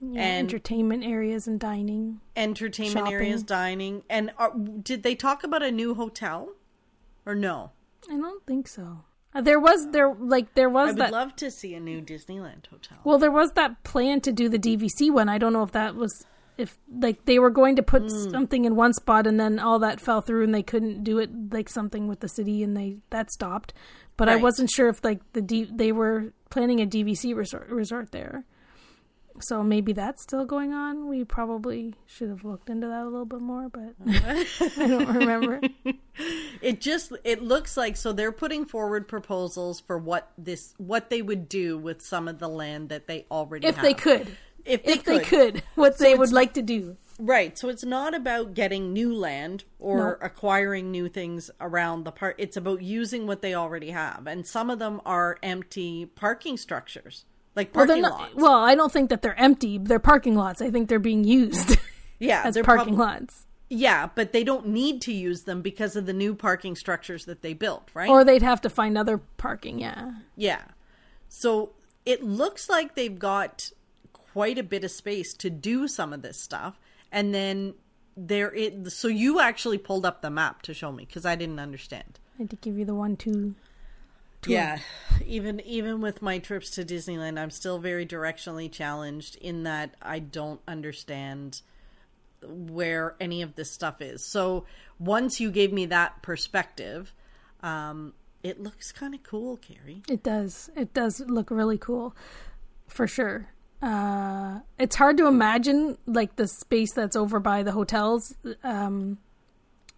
[0.00, 2.20] Yeah, And- entertainment areas and dining.
[2.36, 3.12] entertainment Shopping.
[3.14, 6.50] areas dining and are, did they talk about a new hotel
[7.26, 7.72] or no
[8.10, 9.04] I don't think so.
[9.34, 10.88] Uh, there was there like there was.
[10.90, 14.20] I would that love to see a new disneyland hotel Well, there was that plan
[14.22, 15.28] to do the DVC one.
[15.28, 16.24] I don't know if that was
[16.56, 18.30] if like they were going to put Hmm.
[18.30, 21.30] something in one spot and then all that fell through and they couldn't do it
[21.52, 23.74] like something with the city and they that stopped.
[24.16, 28.12] But I wasn't sure if like the D, they were planning a DVC resort resort
[28.12, 28.44] there.
[29.40, 31.08] So maybe that's still going on.
[31.08, 35.60] We probably should have looked into that a little bit more, but I don't remember.
[36.62, 41.22] it just it looks like so they're putting forward proposals for what this what they
[41.22, 43.84] would do with some of the land that they already If have.
[43.84, 44.36] they could.
[44.64, 45.54] if they If they could.
[45.54, 46.96] could, what they would like to do.
[47.20, 47.58] Right.
[47.58, 50.26] So it's not about getting new land or No.
[50.26, 52.36] acquiring new things around the park.
[52.38, 54.28] It's about using what they already have.
[54.28, 57.24] And some of them are empty parking structures,
[57.58, 58.34] like Well, parking they're lots.
[58.36, 59.78] well, I don't think that they're empty.
[59.78, 60.62] They're parking lots.
[60.62, 61.76] I think they're being used
[62.18, 63.46] yeah, as they're parking prob- lots.
[63.68, 67.42] Yeah, but they don't need to use them because of the new parking structures that
[67.42, 68.08] they built, right?
[68.08, 70.12] Or they'd have to find other parking, yeah.
[70.36, 70.62] yeah.
[71.28, 71.72] So
[72.06, 73.70] it looks like they've got
[74.12, 76.78] quite a bit of space to do some of this stuff.
[77.12, 77.74] And then
[78.16, 81.58] there it so you actually pulled up the map to show me because I didn't
[81.60, 82.18] understand.
[82.36, 83.54] I had to give you the one, two.
[84.42, 84.54] Tour.
[84.54, 84.78] Yeah,
[85.26, 90.18] even even with my trips to Disneyland, I'm still very directionally challenged in that I
[90.18, 91.62] don't understand
[92.42, 94.24] where any of this stuff is.
[94.24, 94.64] So
[94.98, 97.12] once you gave me that perspective,
[97.62, 100.02] um, it looks kind of cool, Carrie.
[100.08, 100.70] It does.
[100.76, 102.14] It does look really cool,
[102.86, 103.48] for sure.
[103.82, 108.34] Uh, it's hard to imagine like the space that's over by the hotels.
[108.64, 109.18] Um,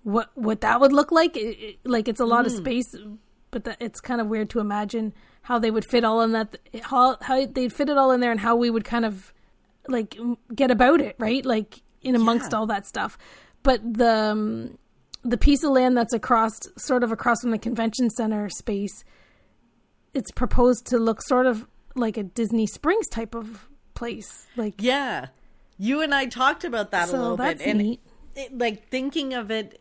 [0.03, 1.37] what what that would look like?
[1.37, 2.95] It, it- like it's a lot of space,
[3.51, 6.57] but the, it's kind of weird to imagine how they would fit all in that.
[6.83, 9.33] How how they'd fit it all in there, and how we would kind of
[9.89, 10.17] like
[10.55, 11.45] get about it, right?
[11.45, 12.59] Like in amongst Yeah.
[12.59, 13.19] all that stuff.
[13.63, 14.79] But the um,
[15.23, 19.05] the piece of land that's across, sort of across from the convention center space,
[20.15, 24.47] it's proposed to look sort of like a Disney Springs type of place.
[24.57, 25.27] Like Yeah,
[25.79, 27.99] you and I talked about that a little bit, and
[28.37, 29.81] it, like thinking of it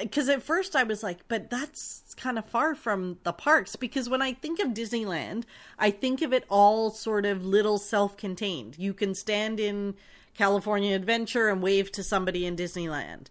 [0.00, 3.76] because at first I was like, but that's kind of far from the parks.
[3.76, 5.44] Because when I think of Disneyland,
[5.78, 8.76] I think of it all sort of little self contained.
[8.78, 9.94] You can stand in
[10.34, 13.26] California Adventure and wave to somebody in Disneyland.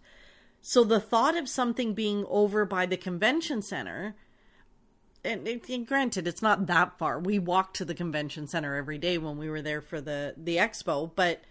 [0.60, 4.16] So the thought of something being over by the convention center.
[5.24, 7.18] And, and granted, it's not that far.
[7.18, 10.56] We walked to the convention center every day when we were there for the the
[10.56, 11.42] expo, but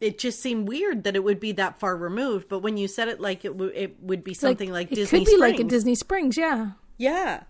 [0.00, 2.48] it just seemed weird that it would be that far removed.
[2.48, 5.20] But when you said it like it, w- it would be something like, it Disney
[5.20, 6.72] could be like a Disney Springs, yeah.
[6.98, 7.44] yeah,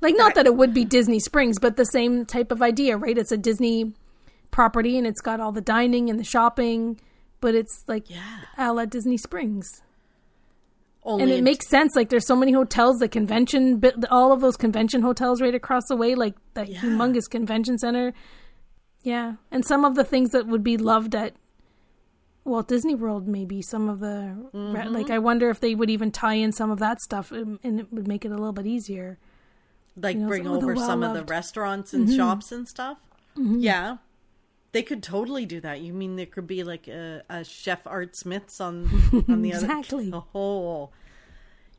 [0.00, 3.16] Like not that it would be Disney Springs, but the same type of idea, right?
[3.16, 3.92] It's a Disney
[4.50, 7.00] property and it's got all the dining and the shopping,
[7.40, 8.20] but it's like Yeah.
[8.58, 9.82] a la Disney Springs.
[11.04, 11.94] only and it makes sense.
[11.96, 15.96] Like there's so many hotels, the convention, all of those convention hotels right across the
[15.96, 16.80] way, like that Yeah.
[16.80, 18.12] humongous convention center.
[19.04, 21.34] Yeah, and some of the things that would be loved at
[22.44, 24.92] Walt Disney World, maybe some of the Mm-hmm.
[24.94, 25.10] like.
[25.10, 27.92] I wonder if they would even tie in some of that stuff, and and it
[27.92, 29.18] would make it a little bit easier.
[29.96, 31.30] like you know, bring some of the over some of the Mm-hmm.
[31.30, 32.98] restaurants and shops and stuff.
[33.36, 33.98] Yeah,
[34.72, 35.80] they could totally do that.
[35.80, 38.88] You mean there could be like a, a chef Art Smiths on
[39.28, 40.08] on the Exactly.
[40.12, 40.90] other oh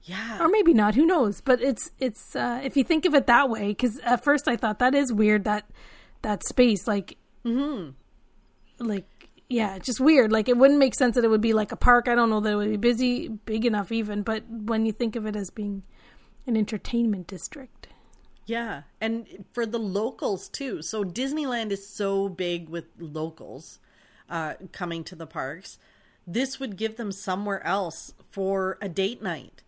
[0.06, 3.26] yeah or maybe not who knows but it's it's uh if you think of it
[3.26, 5.64] that way because at first i thought that is weird that
[6.24, 7.92] that space like Mm-hmm.
[8.86, 9.06] like
[9.50, 12.08] yeah just weird like it wouldn't make sense that it would be like a park
[12.08, 15.16] i don't know that it would be busy big enough even but when you think
[15.16, 15.84] of it as being
[16.48, 17.88] an entertainment district
[18.46, 20.82] Yeah, and for the locals too.
[20.82, 23.80] So Disneyland is so big with locals
[24.30, 25.80] uh, coming to the parks
[26.26, 29.64] this would give them somewhere else for a date night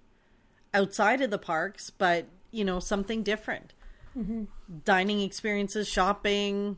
[0.73, 3.73] outside of the parks, but you know, something different.
[4.17, 4.45] Mm-hmm.
[4.85, 6.77] Dining experiences, shopping.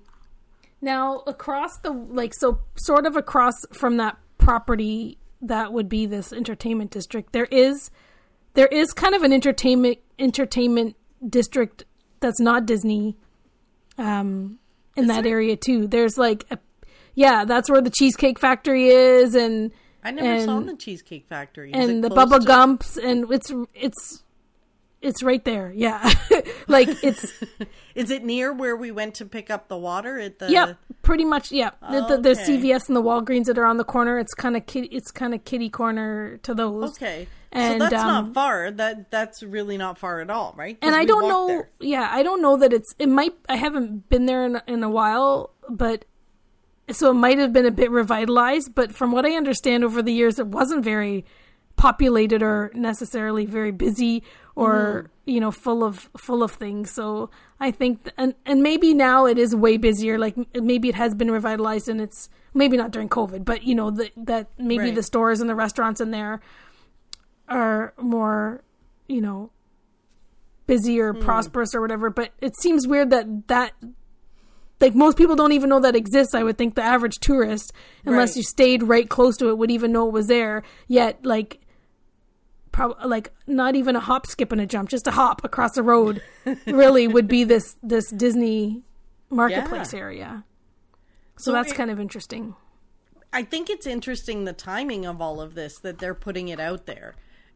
[0.81, 6.31] Now, across the like, so sort of across from that property that would be this
[6.31, 7.89] entertainment district, there is
[8.53, 10.95] there is kind of an entertainment entertainment
[11.27, 11.85] district
[12.19, 13.17] that's not Disney
[13.97, 14.59] um
[14.95, 15.87] in Is that area too.
[15.87, 16.57] There's like a
[17.15, 19.71] yeah, that's where the Cheesecake Factory is and
[20.03, 21.71] I never saw the Cheesecake Factory.
[21.71, 24.23] Is and the Bubba to- Gumps and it's it's
[25.01, 25.71] it's right there.
[25.75, 26.11] Yeah.
[26.67, 27.31] like it's
[27.95, 30.49] Is it near where we went to pick up the water at the?
[30.51, 31.51] Yep, pretty much.
[31.51, 32.57] Yeah, the, the, Okay.
[32.57, 34.19] CVS and the Walgreens that are on the corner.
[34.19, 34.87] It's kind of kitty.
[34.87, 36.91] It's kind of kitty corner to those.
[36.91, 38.71] Okay, And, so that's um, not far.
[38.71, 40.77] That that's really not far at all, right?
[40.81, 41.47] And I don't know.
[41.47, 41.69] there.
[41.79, 42.93] Yeah, I don't know that it's.
[42.99, 43.33] It might.
[43.47, 46.05] I haven't been there in, in a while, but
[46.91, 48.75] so it might have been a bit revitalized.
[48.75, 51.25] But from what I understand over the years, it wasn't very
[51.77, 54.23] populated or necessarily very busy
[54.57, 55.31] or mm-hmm.
[55.31, 56.91] you know full of full of things.
[56.91, 60.95] So i think th- and and maybe now it is way busier like maybe it
[60.95, 64.85] has been revitalized and it's maybe not during covid but you know the, that maybe
[64.85, 64.95] Right.
[64.95, 66.39] the stores and the restaurants in there
[67.47, 68.61] are more
[69.07, 69.49] you know
[70.67, 71.21] busy or mm.
[71.21, 72.09] prosperous or whatever.
[72.09, 73.73] But it seems weird that that
[74.79, 77.73] like most people don't even know that exists i would think the average tourist
[78.05, 78.37] unless Right.
[78.37, 80.61] you stayed right close to it would even know it was there.
[80.87, 81.59] Yet like
[82.77, 85.83] prob- like not even a hop skip and a jump just a hop across the
[85.83, 86.21] road
[86.65, 88.83] really would be this this disney
[89.29, 90.43] marketplace area
[91.37, 92.55] so, So that's it- kind of interesting
[93.33, 96.85] I think it's interesting the timing of all of this that they're putting it out
[96.85, 97.13] there.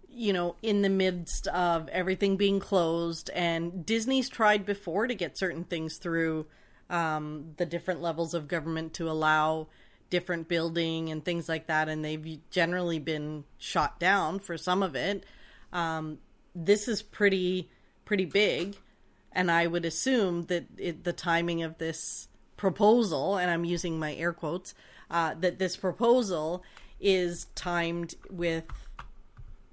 [0.10, 5.40] You know, in the midst of everything being closed, and Disney's tried before to get
[5.40, 6.46] certain things through
[6.90, 9.70] um, the different levels of government to allow
[10.12, 14.96] different building and things like that, and they've generally been shot down for some of
[14.96, 15.26] it.
[15.74, 16.20] Um,
[16.54, 17.68] this is pretty
[18.06, 18.76] pretty big,
[19.32, 24.14] and I would assume that it, the timing of this proposal, and I'm using my
[24.14, 24.76] air quotes,
[25.10, 26.64] uh, that this proposal
[27.00, 28.66] is timed with,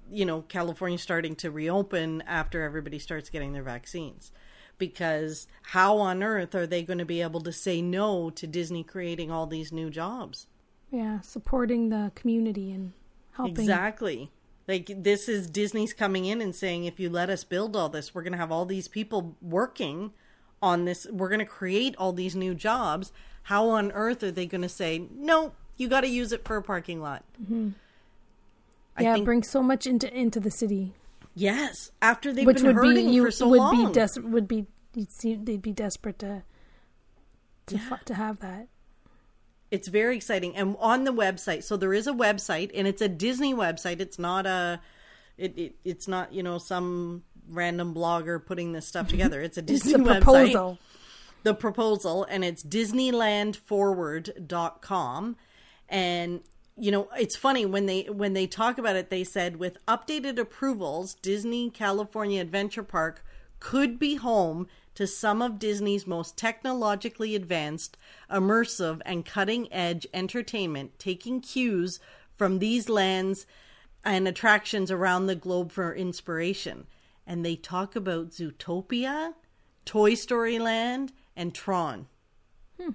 [0.09, 4.31] you know, California starting to reopen after everybody starts getting their vaccines.
[4.79, 8.83] Because how on earth are they going to be able to say no to Disney
[8.83, 10.47] creating all these new jobs?
[10.91, 12.93] yeah supporting the community and
[13.33, 14.31] helping Exactly.
[14.67, 18.13] Like this is Disney's coming in and saying if you let us build all this,
[18.13, 20.13] we're going to have all these people working
[20.61, 21.07] on this.
[21.11, 23.11] We're going to create all these new jobs.
[23.43, 26.55] How on earth are they going to say, "No, you got to use it for
[26.55, 27.69] a parking lot?" Mm-hmm.
[28.95, 30.93] I yeah think bring so much into into the city
[31.35, 33.87] yes, after they've which been would be hurting you for so would long.
[33.87, 34.65] be des- would be
[34.95, 36.43] you'd see they'd be desperate to
[37.67, 38.67] to fi- to have that.
[39.71, 43.07] It's very exciting and on the website so there is a website and it's a
[43.07, 43.99] disney website.
[43.99, 44.81] It's not a
[45.37, 49.41] it, it it's not you know some random blogger putting this stuff together.
[49.41, 50.21] It's a it's disney a website.
[50.21, 50.79] proposal.
[51.43, 55.35] The proposal and it's disneylandforward.com
[55.87, 56.41] and
[56.79, 60.37] you know it's funny when they when they talk about it they said with updated
[60.39, 63.23] approvals disney california adventure park
[63.59, 67.97] could be home to some of disney's most technologically advanced
[68.31, 71.99] immersive and cutting edge entertainment taking cues
[72.37, 73.45] from these lands
[74.03, 76.87] and attractions around the globe for inspiration.
[77.27, 79.33] And they talk about zootopia
[79.85, 82.07] toy story land and tron.
[82.79, 82.91] Hmm.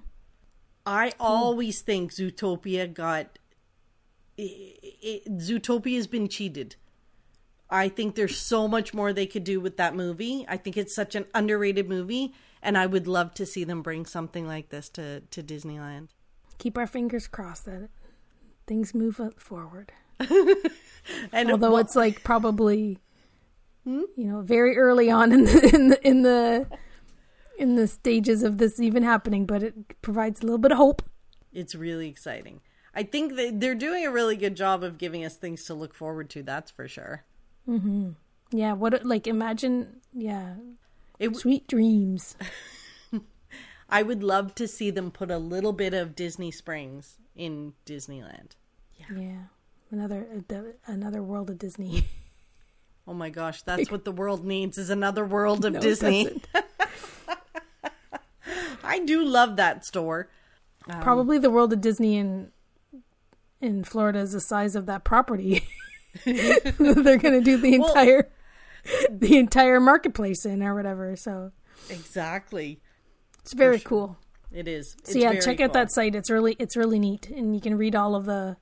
[0.85, 3.39] I always think Zootopia got
[4.37, 6.75] it, it, Zootopia's been cheated.
[7.69, 10.45] I think there's so much more they could do with that movie.
[10.47, 14.05] I think it's such an underrated movie, and I would love to see them bring
[14.05, 16.09] something like this to to Disneyland.
[16.57, 17.89] keep our fingers crossed that
[18.67, 19.91] things move forward
[21.33, 22.99] And although well, it's like probably
[23.83, 24.01] Hmm?
[24.15, 26.67] you know very early on in the in the in the
[27.59, 31.03] in the stages of this even happening but it provides a little bit of hope
[31.53, 32.59] it's really exciting.
[32.95, 35.93] I think that they're doing a really good job of giving us things to look
[35.93, 36.43] forward to.
[36.43, 37.25] That's for sure.
[38.51, 40.53] yeah what like imagine yeah
[41.19, 42.35] It, sweet dreams
[43.89, 48.51] I would love to see them put a little bit of Disney Springs in Disneyland.
[49.15, 49.49] yeah
[49.91, 50.27] another
[50.87, 52.05] another world of disney
[53.07, 56.41] Oh my gosh, that's what the world needs is another world of No, Disney.
[58.83, 60.29] I do love that store.
[60.89, 62.51] Um, probably the world of disney in
[63.65, 65.63] in florida is the size of that property
[66.25, 68.29] they're gonna do the Well- entire
[69.09, 71.51] the entire marketplace in or whatever so
[71.89, 72.79] Exactly.
[73.41, 74.17] it's very cool
[74.51, 74.95] It is.
[75.03, 76.15] So yeah, check out that site.
[76.15, 78.55] It's really it's really neat, and you can read all of the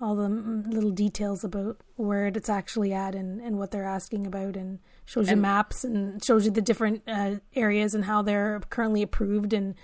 [0.00, 4.26] all the mm, little details about where it's actually at and, and what they're asking
[4.26, 8.22] about and shows you And- maps and shows you the different uh, areas and how
[8.22, 9.74] they're currently approved and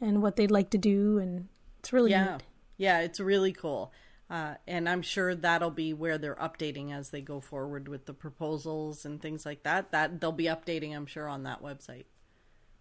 [0.00, 1.48] and what they'd like to do and
[1.80, 2.32] it's really Yeah.
[2.32, 2.42] neat.
[2.76, 3.92] Yeah, it's really cool.
[4.28, 8.12] Uh, and I'm sure that'll be where they're updating as they go forward with the
[8.12, 9.92] proposals and things like that.
[9.92, 12.06] That they'll be updating, I'm sure, on that website.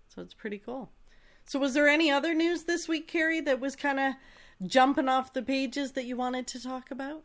[0.08, 0.92] So it's pretty cool.
[1.46, 4.14] So was there any other news this week, Carrie, that was kind of
[4.66, 7.24] jumping off the pages that you wanted to talk about?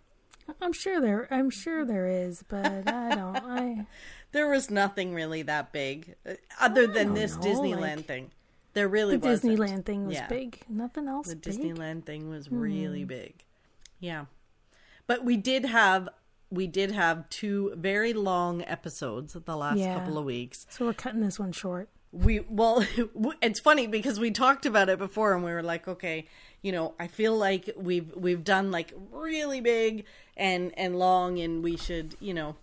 [0.61, 3.87] I'm sure there I'm sure there is, but I don't I
[4.33, 8.31] There was nothing really that big, uh, other than this know, Disneyland like- thing.
[8.73, 9.59] There really the wasn't.
[9.59, 10.29] Disneyland thing was Yeah.
[10.29, 10.61] big.
[10.69, 11.55] Nothing else The big.
[11.55, 12.61] Disneyland thing was Hmm.
[12.61, 13.45] really big.
[13.99, 14.27] Yeah.
[15.07, 16.09] But we did have
[16.53, 19.95] we did have two very long episodes the last Yeah.
[19.97, 20.67] couple of weeks.
[20.69, 21.89] So we're cutting this one short.
[22.13, 22.85] We well
[23.43, 26.27] it's funny because we talked about it before and we were like, okay,
[26.63, 30.05] you know, I feel like we've we've done like really big
[30.37, 32.57] and and long and we should, you know,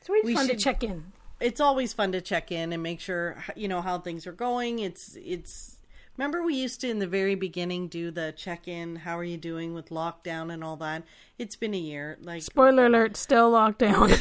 [0.00, 1.12] It's really We fun should- to check in.
[1.44, 4.78] It's always fun to check in and make sure you know how things are going.
[4.78, 5.76] It's it's
[6.16, 8.96] remember we used to in the very beginning do the check in.
[8.96, 11.04] How are you doing with lockdown and all that?
[11.38, 12.16] It's been a year.
[12.22, 14.18] Like Spoiler alert, still lockdown.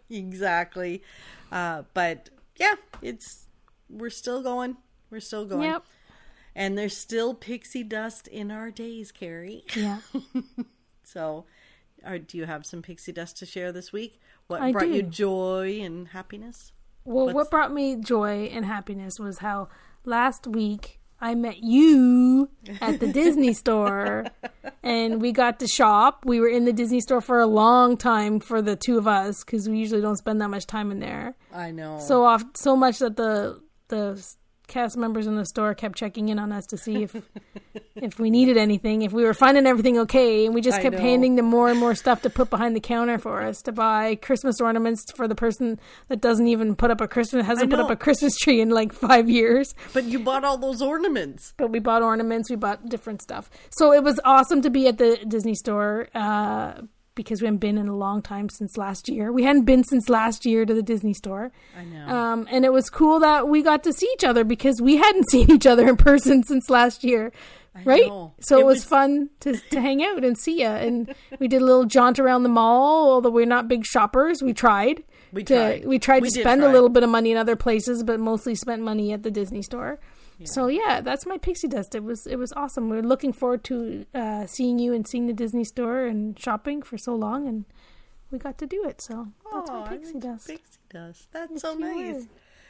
[0.10, 1.02] exactly,
[1.52, 3.46] uh, but yeah, it's
[3.90, 4.78] we're still going.
[5.10, 5.70] We're still going.
[5.70, 5.84] yep.
[6.54, 9.64] And there's still pixie dust in our days, Carrie.
[9.76, 9.98] Yeah.
[11.06, 11.44] So,
[12.04, 14.20] are, do you have some pixie dust to share this week?
[14.48, 16.72] What I brought you joy and happiness?
[17.04, 19.68] Well, What's- what brought me joy and happiness was how
[20.04, 24.26] last week I met you at the Disney store
[24.82, 26.24] and we got to shop.
[26.26, 29.42] We were in the Disney store for a long time for the two of us
[29.42, 31.34] because we usually don't spend that much time in there.
[31.52, 31.98] I know.
[32.00, 34.22] So off, so much that the the
[34.66, 37.14] cast members in the store kept checking in on us to see if
[37.96, 41.36] if we needed anything, if we were finding everything okay, and we just kept handing
[41.36, 44.60] them more and more stuff to put behind the counter for us to buy Christmas
[44.60, 47.96] ornaments for the person that doesn't even put up a Christmas hasn't put up a
[47.96, 49.74] Christmas tree in like five years.
[49.92, 51.54] but you bought all those ornaments.
[51.56, 53.50] But we bought ornaments, we bought different stuff.
[53.70, 56.82] So it was awesome to be at the Disney store uh,
[57.16, 59.32] because we haven't been in a long time since last year.
[59.32, 61.50] We hadn't been since last year to the Disney store.
[61.76, 62.06] I know.
[62.08, 65.28] Um, and it was cool that we got to see each other because we hadn't
[65.30, 67.32] seen each other in person since last year.
[67.84, 68.06] Right?
[68.06, 68.32] know.
[68.40, 70.68] So it, It was, was- fun to, to hang out and see you.
[70.68, 74.42] And we did a little jaunt around the mall, although we're not big shoppers.
[74.42, 75.02] We tried.
[75.32, 75.84] We to, tried.
[75.86, 78.54] We tried We to spend a little bit of money in other places, but mostly
[78.54, 79.98] spent money at the Disney store.
[80.44, 81.94] So yeah, that's my pixie dust.
[81.94, 82.90] It was it was awesome.
[82.90, 86.82] We are looking forward to uh, seeing you and seeing the Disney store and shopping
[86.82, 87.64] for so long, and
[88.30, 89.00] we got to do it.
[89.00, 90.48] So that's my pixie dust.
[90.48, 91.28] Pixie dust.
[91.32, 92.14] That's Yes, so nice.
[92.16, 92.22] were.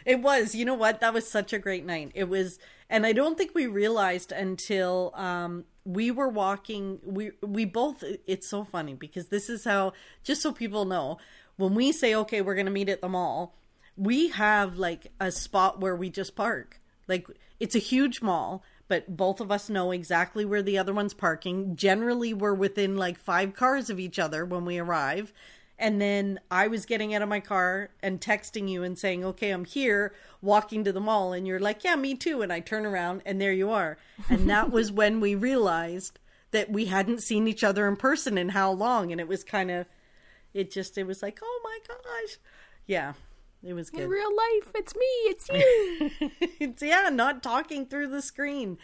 [0.04, 0.54] It was.
[0.54, 1.00] You know what?
[1.00, 2.12] That was such a great night.
[2.14, 7.00] It was, and I don't think we realized until um, we were walking.
[7.04, 8.04] We we both.
[8.28, 9.92] It's so funny because this is how.
[10.22, 11.18] Just so people know,
[11.56, 13.56] when we say okay, we're going to meet at the mall,
[13.96, 16.80] we have like a spot where we just park.
[17.08, 17.26] Like
[17.58, 21.76] it's a huge mall, but both of us know exactly where the other one's parking.
[21.76, 25.32] Generally, we're within like five cars of each other when we arrive.
[25.78, 29.50] And then I was getting out of my car and texting you and saying, okay,
[29.50, 31.32] I'm here walking to the mall.
[31.34, 32.40] And you're like, yeah, me too.
[32.40, 33.98] And I turn around and there you are.
[34.30, 36.18] And that was when we realized
[36.52, 39.12] that we hadn't seen each other in person in how long.
[39.12, 39.86] And it was kind of,
[40.54, 42.38] it just, it was like, oh my gosh.
[42.86, 43.14] Yeah,
[43.62, 44.08] it was In good.
[44.10, 45.48] real life, it's me, it's
[46.20, 46.30] you.
[46.60, 48.78] it's yeah, not talking through the screen.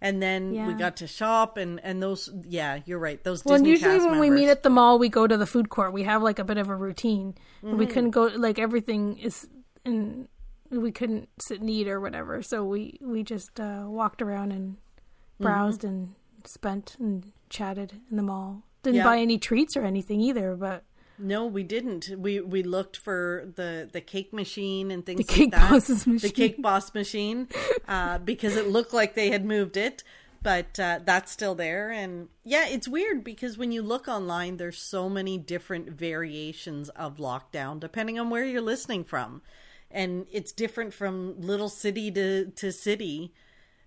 [0.00, 3.22] And then we got to shop and and those yeah, you're right.
[3.24, 5.46] Those well, and Disney usually when we meet at the mall, we go to the
[5.46, 5.92] food court.
[5.92, 7.34] We have like a bit of a routine.
[7.64, 7.76] Mm-hmm.
[7.78, 9.48] We couldn't go like everything is
[9.84, 10.28] and
[10.70, 12.42] we couldn't sit and eat or whatever.
[12.42, 15.44] So we we just uh, walked around and Mm-hmm.
[15.44, 16.14] browsed and
[16.44, 18.64] spent and chatted in the mall.
[18.82, 19.04] Didn't Yeah.
[19.04, 20.82] buy any treats or anything either, but
[21.18, 22.10] No, we didn't.
[22.16, 25.70] We we looked for the the cake machine and things The Cake like that.
[25.70, 27.48] Boss's The cake boss machine,
[27.86, 30.04] uh, because it looked like they had moved it,
[30.42, 31.90] but uh, that's still there.
[31.90, 37.16] And yeah, it's weird because when you look online, there's so many different variations of
[37.16, 39.42] lockdown depending on where you're listening from,
[39.90, 43.32] and it's different from little city to to city.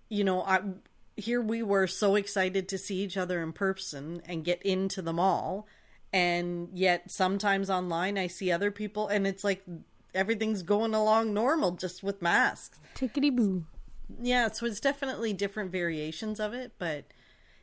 [0.09, 0.61] You know, I
[1.15, 5.13] here we were so excited to see each other in person and get into the
[5.13, 5.67] mall
[6.13, 9.63] and yet sometimes online I see other people and it's like
[10.13, 12.79] everything's going along normal just with masks.
[12.95, 13.63] tickety boo.
[14.21, 17.05] Yeah, so it's definitely different variations of it, but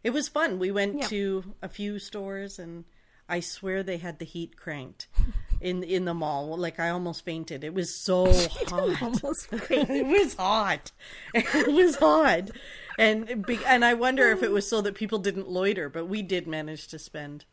[0.03, 0.59] it was fun.
[0.59, 1.07] We went Yeah.
[1.09, 2.85] to a few stores and
[3.29, 5.09] I swear they had the heat cranked
[5.61, 6.57] in in the mall.
[6.57, 7.63] Like I almost fainted.
[7.65, 8.33] It was so
[8.69, 9.03] hot.
[9.03, 10.93] Almost it was hot.
[11.35, 12.51] It was hot.
[12.99, 16.47] And and I wonder if it was so that people didn't loiter, but we did
[16.47, 17.45] manage to spend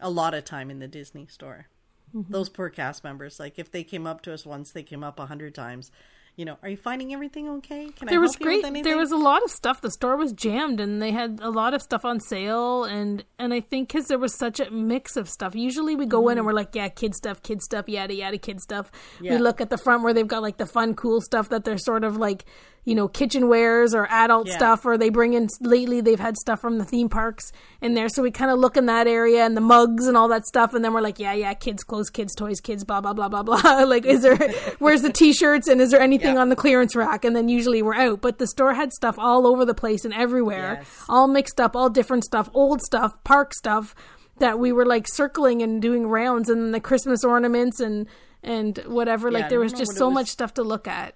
[0.00, 1.66] a lot of time in the Disney store.
[2.14, 2.32] Mm-hmm.
[2.32, 5.18] Those poor cast members, like if they came up to us once, they came up
[5.18, 5.90] a hundred times.
[6.36, 7.88] You know, are you finding everything okay?
[7.96, 8.84] Can there I was great with anything?
[8.84, 11.72] there was a lot of stuff the store was jammed and they had a lot
[11.72, 15.30] of stuff on sale and and i think because there was such a mix of
[15.30, 16.48] stuff usually we go in and mm-hmm.
[16.48, 19.32] we're like yeah kid stuff kid stuff yada yada kid stuff Yeah.
[19.32, 21.78] we look at the front where they've got like the fun cool stuff that they're
[21.78, 22.44] sort of like
[22.86, 24.56] you know kitchenwares or adult Yeah.
[24.56, 28.08] stuff or they bring in lately they've had stuff from the theme parks in there
[28.08, 30.72] so we kind of look in that area and the mugs and all that stuff
[30.72, 33.42] and then we're like yeah yeah kids clothes kids toys kids blah blah blah blah
[33.42, 34.36] blah like is there
[34.78, 36.40] where's the t-shirts and is there anything Yeah.
[36.40, 39.46] on the clearance rack and then usually we're out but the store had stuff all
[39.46, 41.04] over the place and everywhere Yes.
[41.08, 43.94] all mixed up all different stuff old stuff park stuff
[44.38, 48.06] that we were like circling and doing rounds and the christmas ornaments and
[48.44, 51.14] and whatever Yeah, like there was just so was- much stuff to look at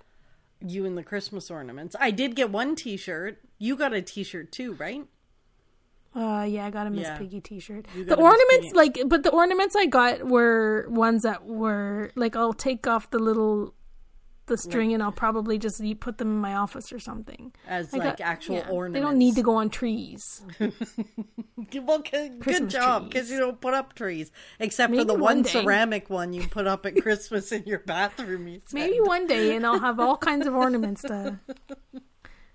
[0.66, 1.96] you and the Christmas ornaments.
[1.98, 3.38] I did get one T-shirt.
[3.58, 5.06] You got a T-shirt too, right?
[6.14, 7.18] Uh, yeah, I got a Miss Yeah.
[7.18, 7.86] Piggy T-shirt.
[7.94, 12.10] The got a Miss ornaments, like, but the ornaments I got were ones that were
[12.16, 13.74] like, I'll take off the little,
[14.50, 17.52] the string, and I'll probably just put them in my office or something.
[17.66, 19.00] As I like got- uh, actual yeah, ornaments.
[19.00, 20.42] They don't need to go on trees.
[21.74, 25.44] Well, good, good job because you don't put up trees except for the one one
[25.44, 28.60] ceramic one you put up at Christmas in your bathroom.
[28.72, 31.38] Maybe one day, and I'll have all kinds of ornaments to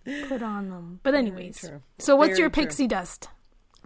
[0.27, 0.99] put on them.
[1.03, 1.69] But anyways,
[1.99, 2.63] so what's Very your true.
[2.63, 3.29] pixie dust?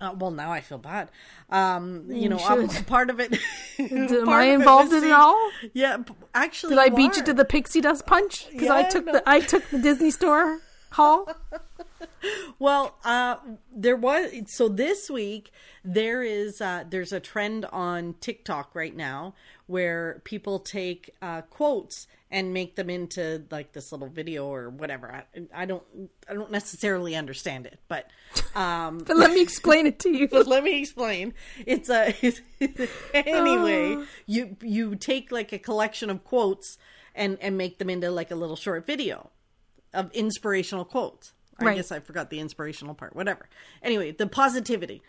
[0.02, 1.10] Uh, well, now I feel bad.
[1.50, 3.38] Um, you, You know, um, part of it.
[3.80, 5.52] Am I involved in it all?
[5.74, 5.98] Yeah,
[6.34, 8.48] actually, Did I beat you to the pixie dust punch?
[8.52, 9.14] Because Yeah, I took know.
[9.14, 10.60] the I took the Disney store
[10.92, 11.30] haul.
[12.60, 13.38] Well, uh,
[13.74, 15.52] there was so this week
[15.86, 19.34] there is uh, there's a trend on TikTok right now
[19.70, 25.12] where people take uh, quotes and make them into like this little video or whatever.
[25.12, 25.84] I, I don't
[26.28, 28.10] I don't necessarily understand it, but
[28.56, 30.28] um, But let me explain it to you.
[30.32, 31.36] let me explain.
[31.68, 32.16] It's a
[33.14, 33.96] anyway.
[33.98, 34.06] Oh.
[34.26, 36.80] You you take like a collection of quotes
[37.14, 39.30] and and make them into like a little short video
[39.94, 41.34] of inspirational quotes.
[41.60, 41.76] I Right.
[41.76, 43.16] guess I forgot the inspirational part.
[43.16, 43.48] Whatever.
[43.84, 45.04] Anyway, the positivity.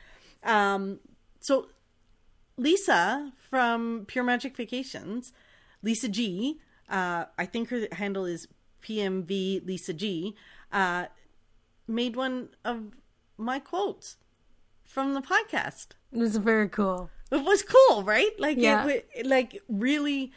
[0.45, 1.01] Um,
[1.39, 1.69] so
[2.61, 5.33] Lisa from Pure Magic Vacations,
[5.83, 6.61] Lisa G.
[6.89, 8.49] Uh, I think her handle is
[8.83, 10.35] PMV Lisa G.
[10.73, 11.07] Uh,
[11.89, 12.83] made one of
[13.39, 14.17] my quotes
[14.85, 15.89] from the podcast.
[16.13, 17.11] It was very cool.
[17.31, 18.31] It was cool, right?
[18.39, 18.87] Like Yeah.
[18.87, 20.33] it, like really,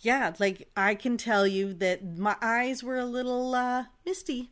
[0.00, 0.32] yeah.
[0.38, 4.50] Like I can tell you that my eyes were a little uh, misty,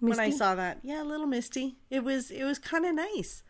[0.00, 0.80] when I saw that.
[0.82, 1.76] Yeah, a little misty.
[1.90, 3.42] It was it was kind of nice.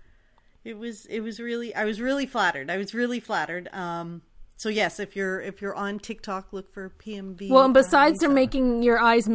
[0.65, 2.71] It was it was really I was really flattered.
[2.71, 3.69] I was really flattered.
[3.73, 4.23] Um.
[4.57, 7.51] So yes, if you're if you're on TikTok, look for PMV.
[7.51, 9.27] Well, and besides her making your eyes,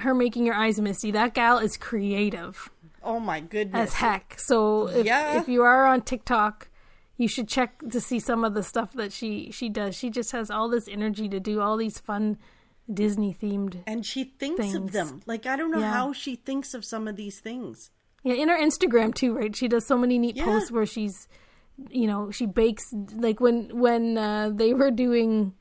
[0.00, 2.70] her making your eyes misty, that gal is creative
[3.04, 4.36] oh my goodness, as heck.
[4.38, 5.38] So if Yeah.
[5.40, 6.68] if you are on TikTok,
[7.16, 9.94] you should check to see some of the stuff that she she does.
[9.94, 12.38] She just has all this energy to do all these fun
[12.92, 13.82] Disney themed.
[13.86, 15.20] and she thinks of them.
[15.26, 15.92] Like I don't know Yeah.
[15.92, 17.90] how she thinks of some of these things.
[18.24, 19.54] Yeah, in her Instagram too, right?
[19.54, 20.44] She does so many neat Yeah.
[20.44, 21.28] posts where she's,
[21.90, 25.54] you know, she bakes like when when uh, they were doing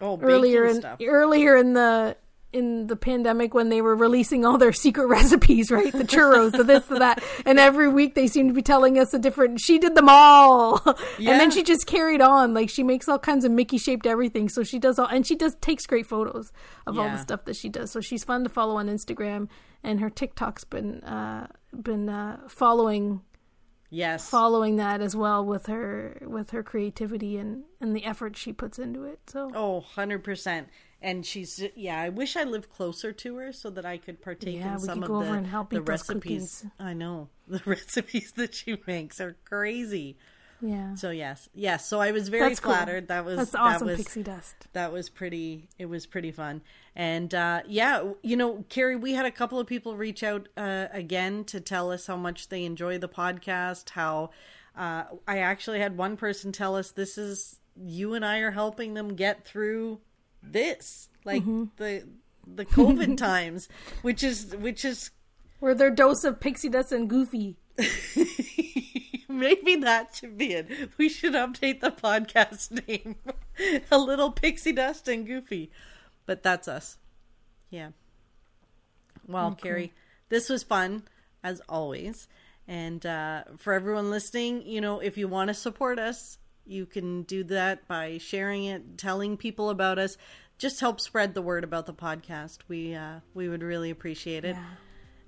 [0.00, 1.00] Oh, earlier in stuff.
[1.04, 2.16] earlier in the
[2.50, 5.92] in the pandemic when they were releasing all their secret recipes, right?
[5.92, 9.12] The churros, the this, the that, and every week they seem to be telling us
[9.12, 9.60] a different.
[9.60, 10.80] She did them all,
[11.18, 12.54] and then she just carried on.
[12.54, 14.48] Like she makes all kinds of Mickey shaped everything.
[14.48, 16.50] So she does all, and she does takes great photos
[16.86, 17.90] of all the stuff that she does.
[17.90, 19.48] So she's fun to follow on Instagram,
[19.84, 23.22] and her TikTok's been uh, been uh, following
[23.90, 24.28] Yes.
[24.28, 28.78] following that as well with her with her creativity and and the effort she puts
[28.78, 29.18] into it.
[29.30, 30.66] So Oh, 100%.
[31.00, 34.56] And she's yeah, I wish I lived closer to her so that I could partake
[34.56, 36.66] Yeah, in we some of go the, over and help the recipes.
[36.78, 37.28] I know.
[37.48, 40.18] The recipes that she makes are crazy.
[40.60, 40.94] Yeah.
[40.94, 41.48] So yes.
[41.54, 42.72] Yes, so I was very That's cool.
[42.72, 43.08] flattered.
[43.08, 44.54] That was That's awesome, that was pixie dust.
[44.72, 46.62] that was pretty it was pretty fun
[46.96, 50.86] and uh yeah you know carrie we had a couple of people reach out uh
[50.92, 54.30] again to tell us how much they enjoy the podcast how
[54.76, 58.94] uh i actually had one person tell us this is you and i are helping
[58.94, 60.00] them get through
[60.42, 61.64] this like Mm-hmm.
[61.76, 62.02] the
[62.52, 63.68] the covid times
[64.02, 65.10] which is which is
[65.60, 67.56] where their dose of pixie dust and goofy.
[69.46, 70.68] Maybe that should be it.
[70.98, 73.16] We should update the podcast name.
[73.90, 75.70] a little pixie dust and goofy.
[76.26, 76.98] But that's us.
[77.70, 77.90] Yeah.
[79.26, 79.92] Well, Carrie,
[80.28, 81.02] this was fun
[81.42, 82.28] as always.
[82.66, 87.22] And uh, for everyone listening, you know, if you want to support us, You can
[87.22, 90.18] do that by sharing it, telling people about us.
[90.58, 92.58] Just help spread the word about the podcast.
[92.68, 94.56] We uh, we would really appreciate it.
[94.56, 94.64] Yeah.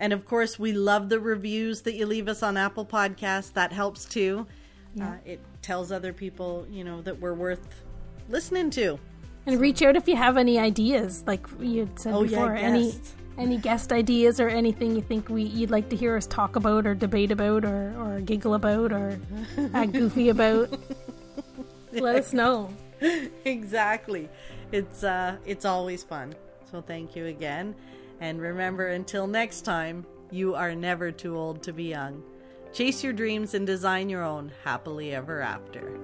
[0.00, 3.52] And of course, we love the reviews that you leave us on Apple Podcasts.
[3.52, 4.46] That helps too.
[5.00, 7.82] Uh, it tells other people, you know, that we're worth
[8.28, 8.98] listening to.
[9.46, 12.54] And reach out if you have any ideas, like you said Oh, yeah, before.
[12.56, 12.92] any
[13.38, 16.86] any guest ideas or anything you think we you'd like to hear us talk about
[16.86, 19.18] or debate about or, or giggle about or
[19.74, 20.76] act goofy about.
[21.92, 22.70] Let us know.
[23.44, 24.28] exactly.
[24.72, 26.34] It's uh it's always fun.
[26.70, 27.74] So thank you again.
[28.20, 32.22] And remember until next time, you are never too old to be young.
[32.72, 35.98] Chase your dreams and design your own happily ever after.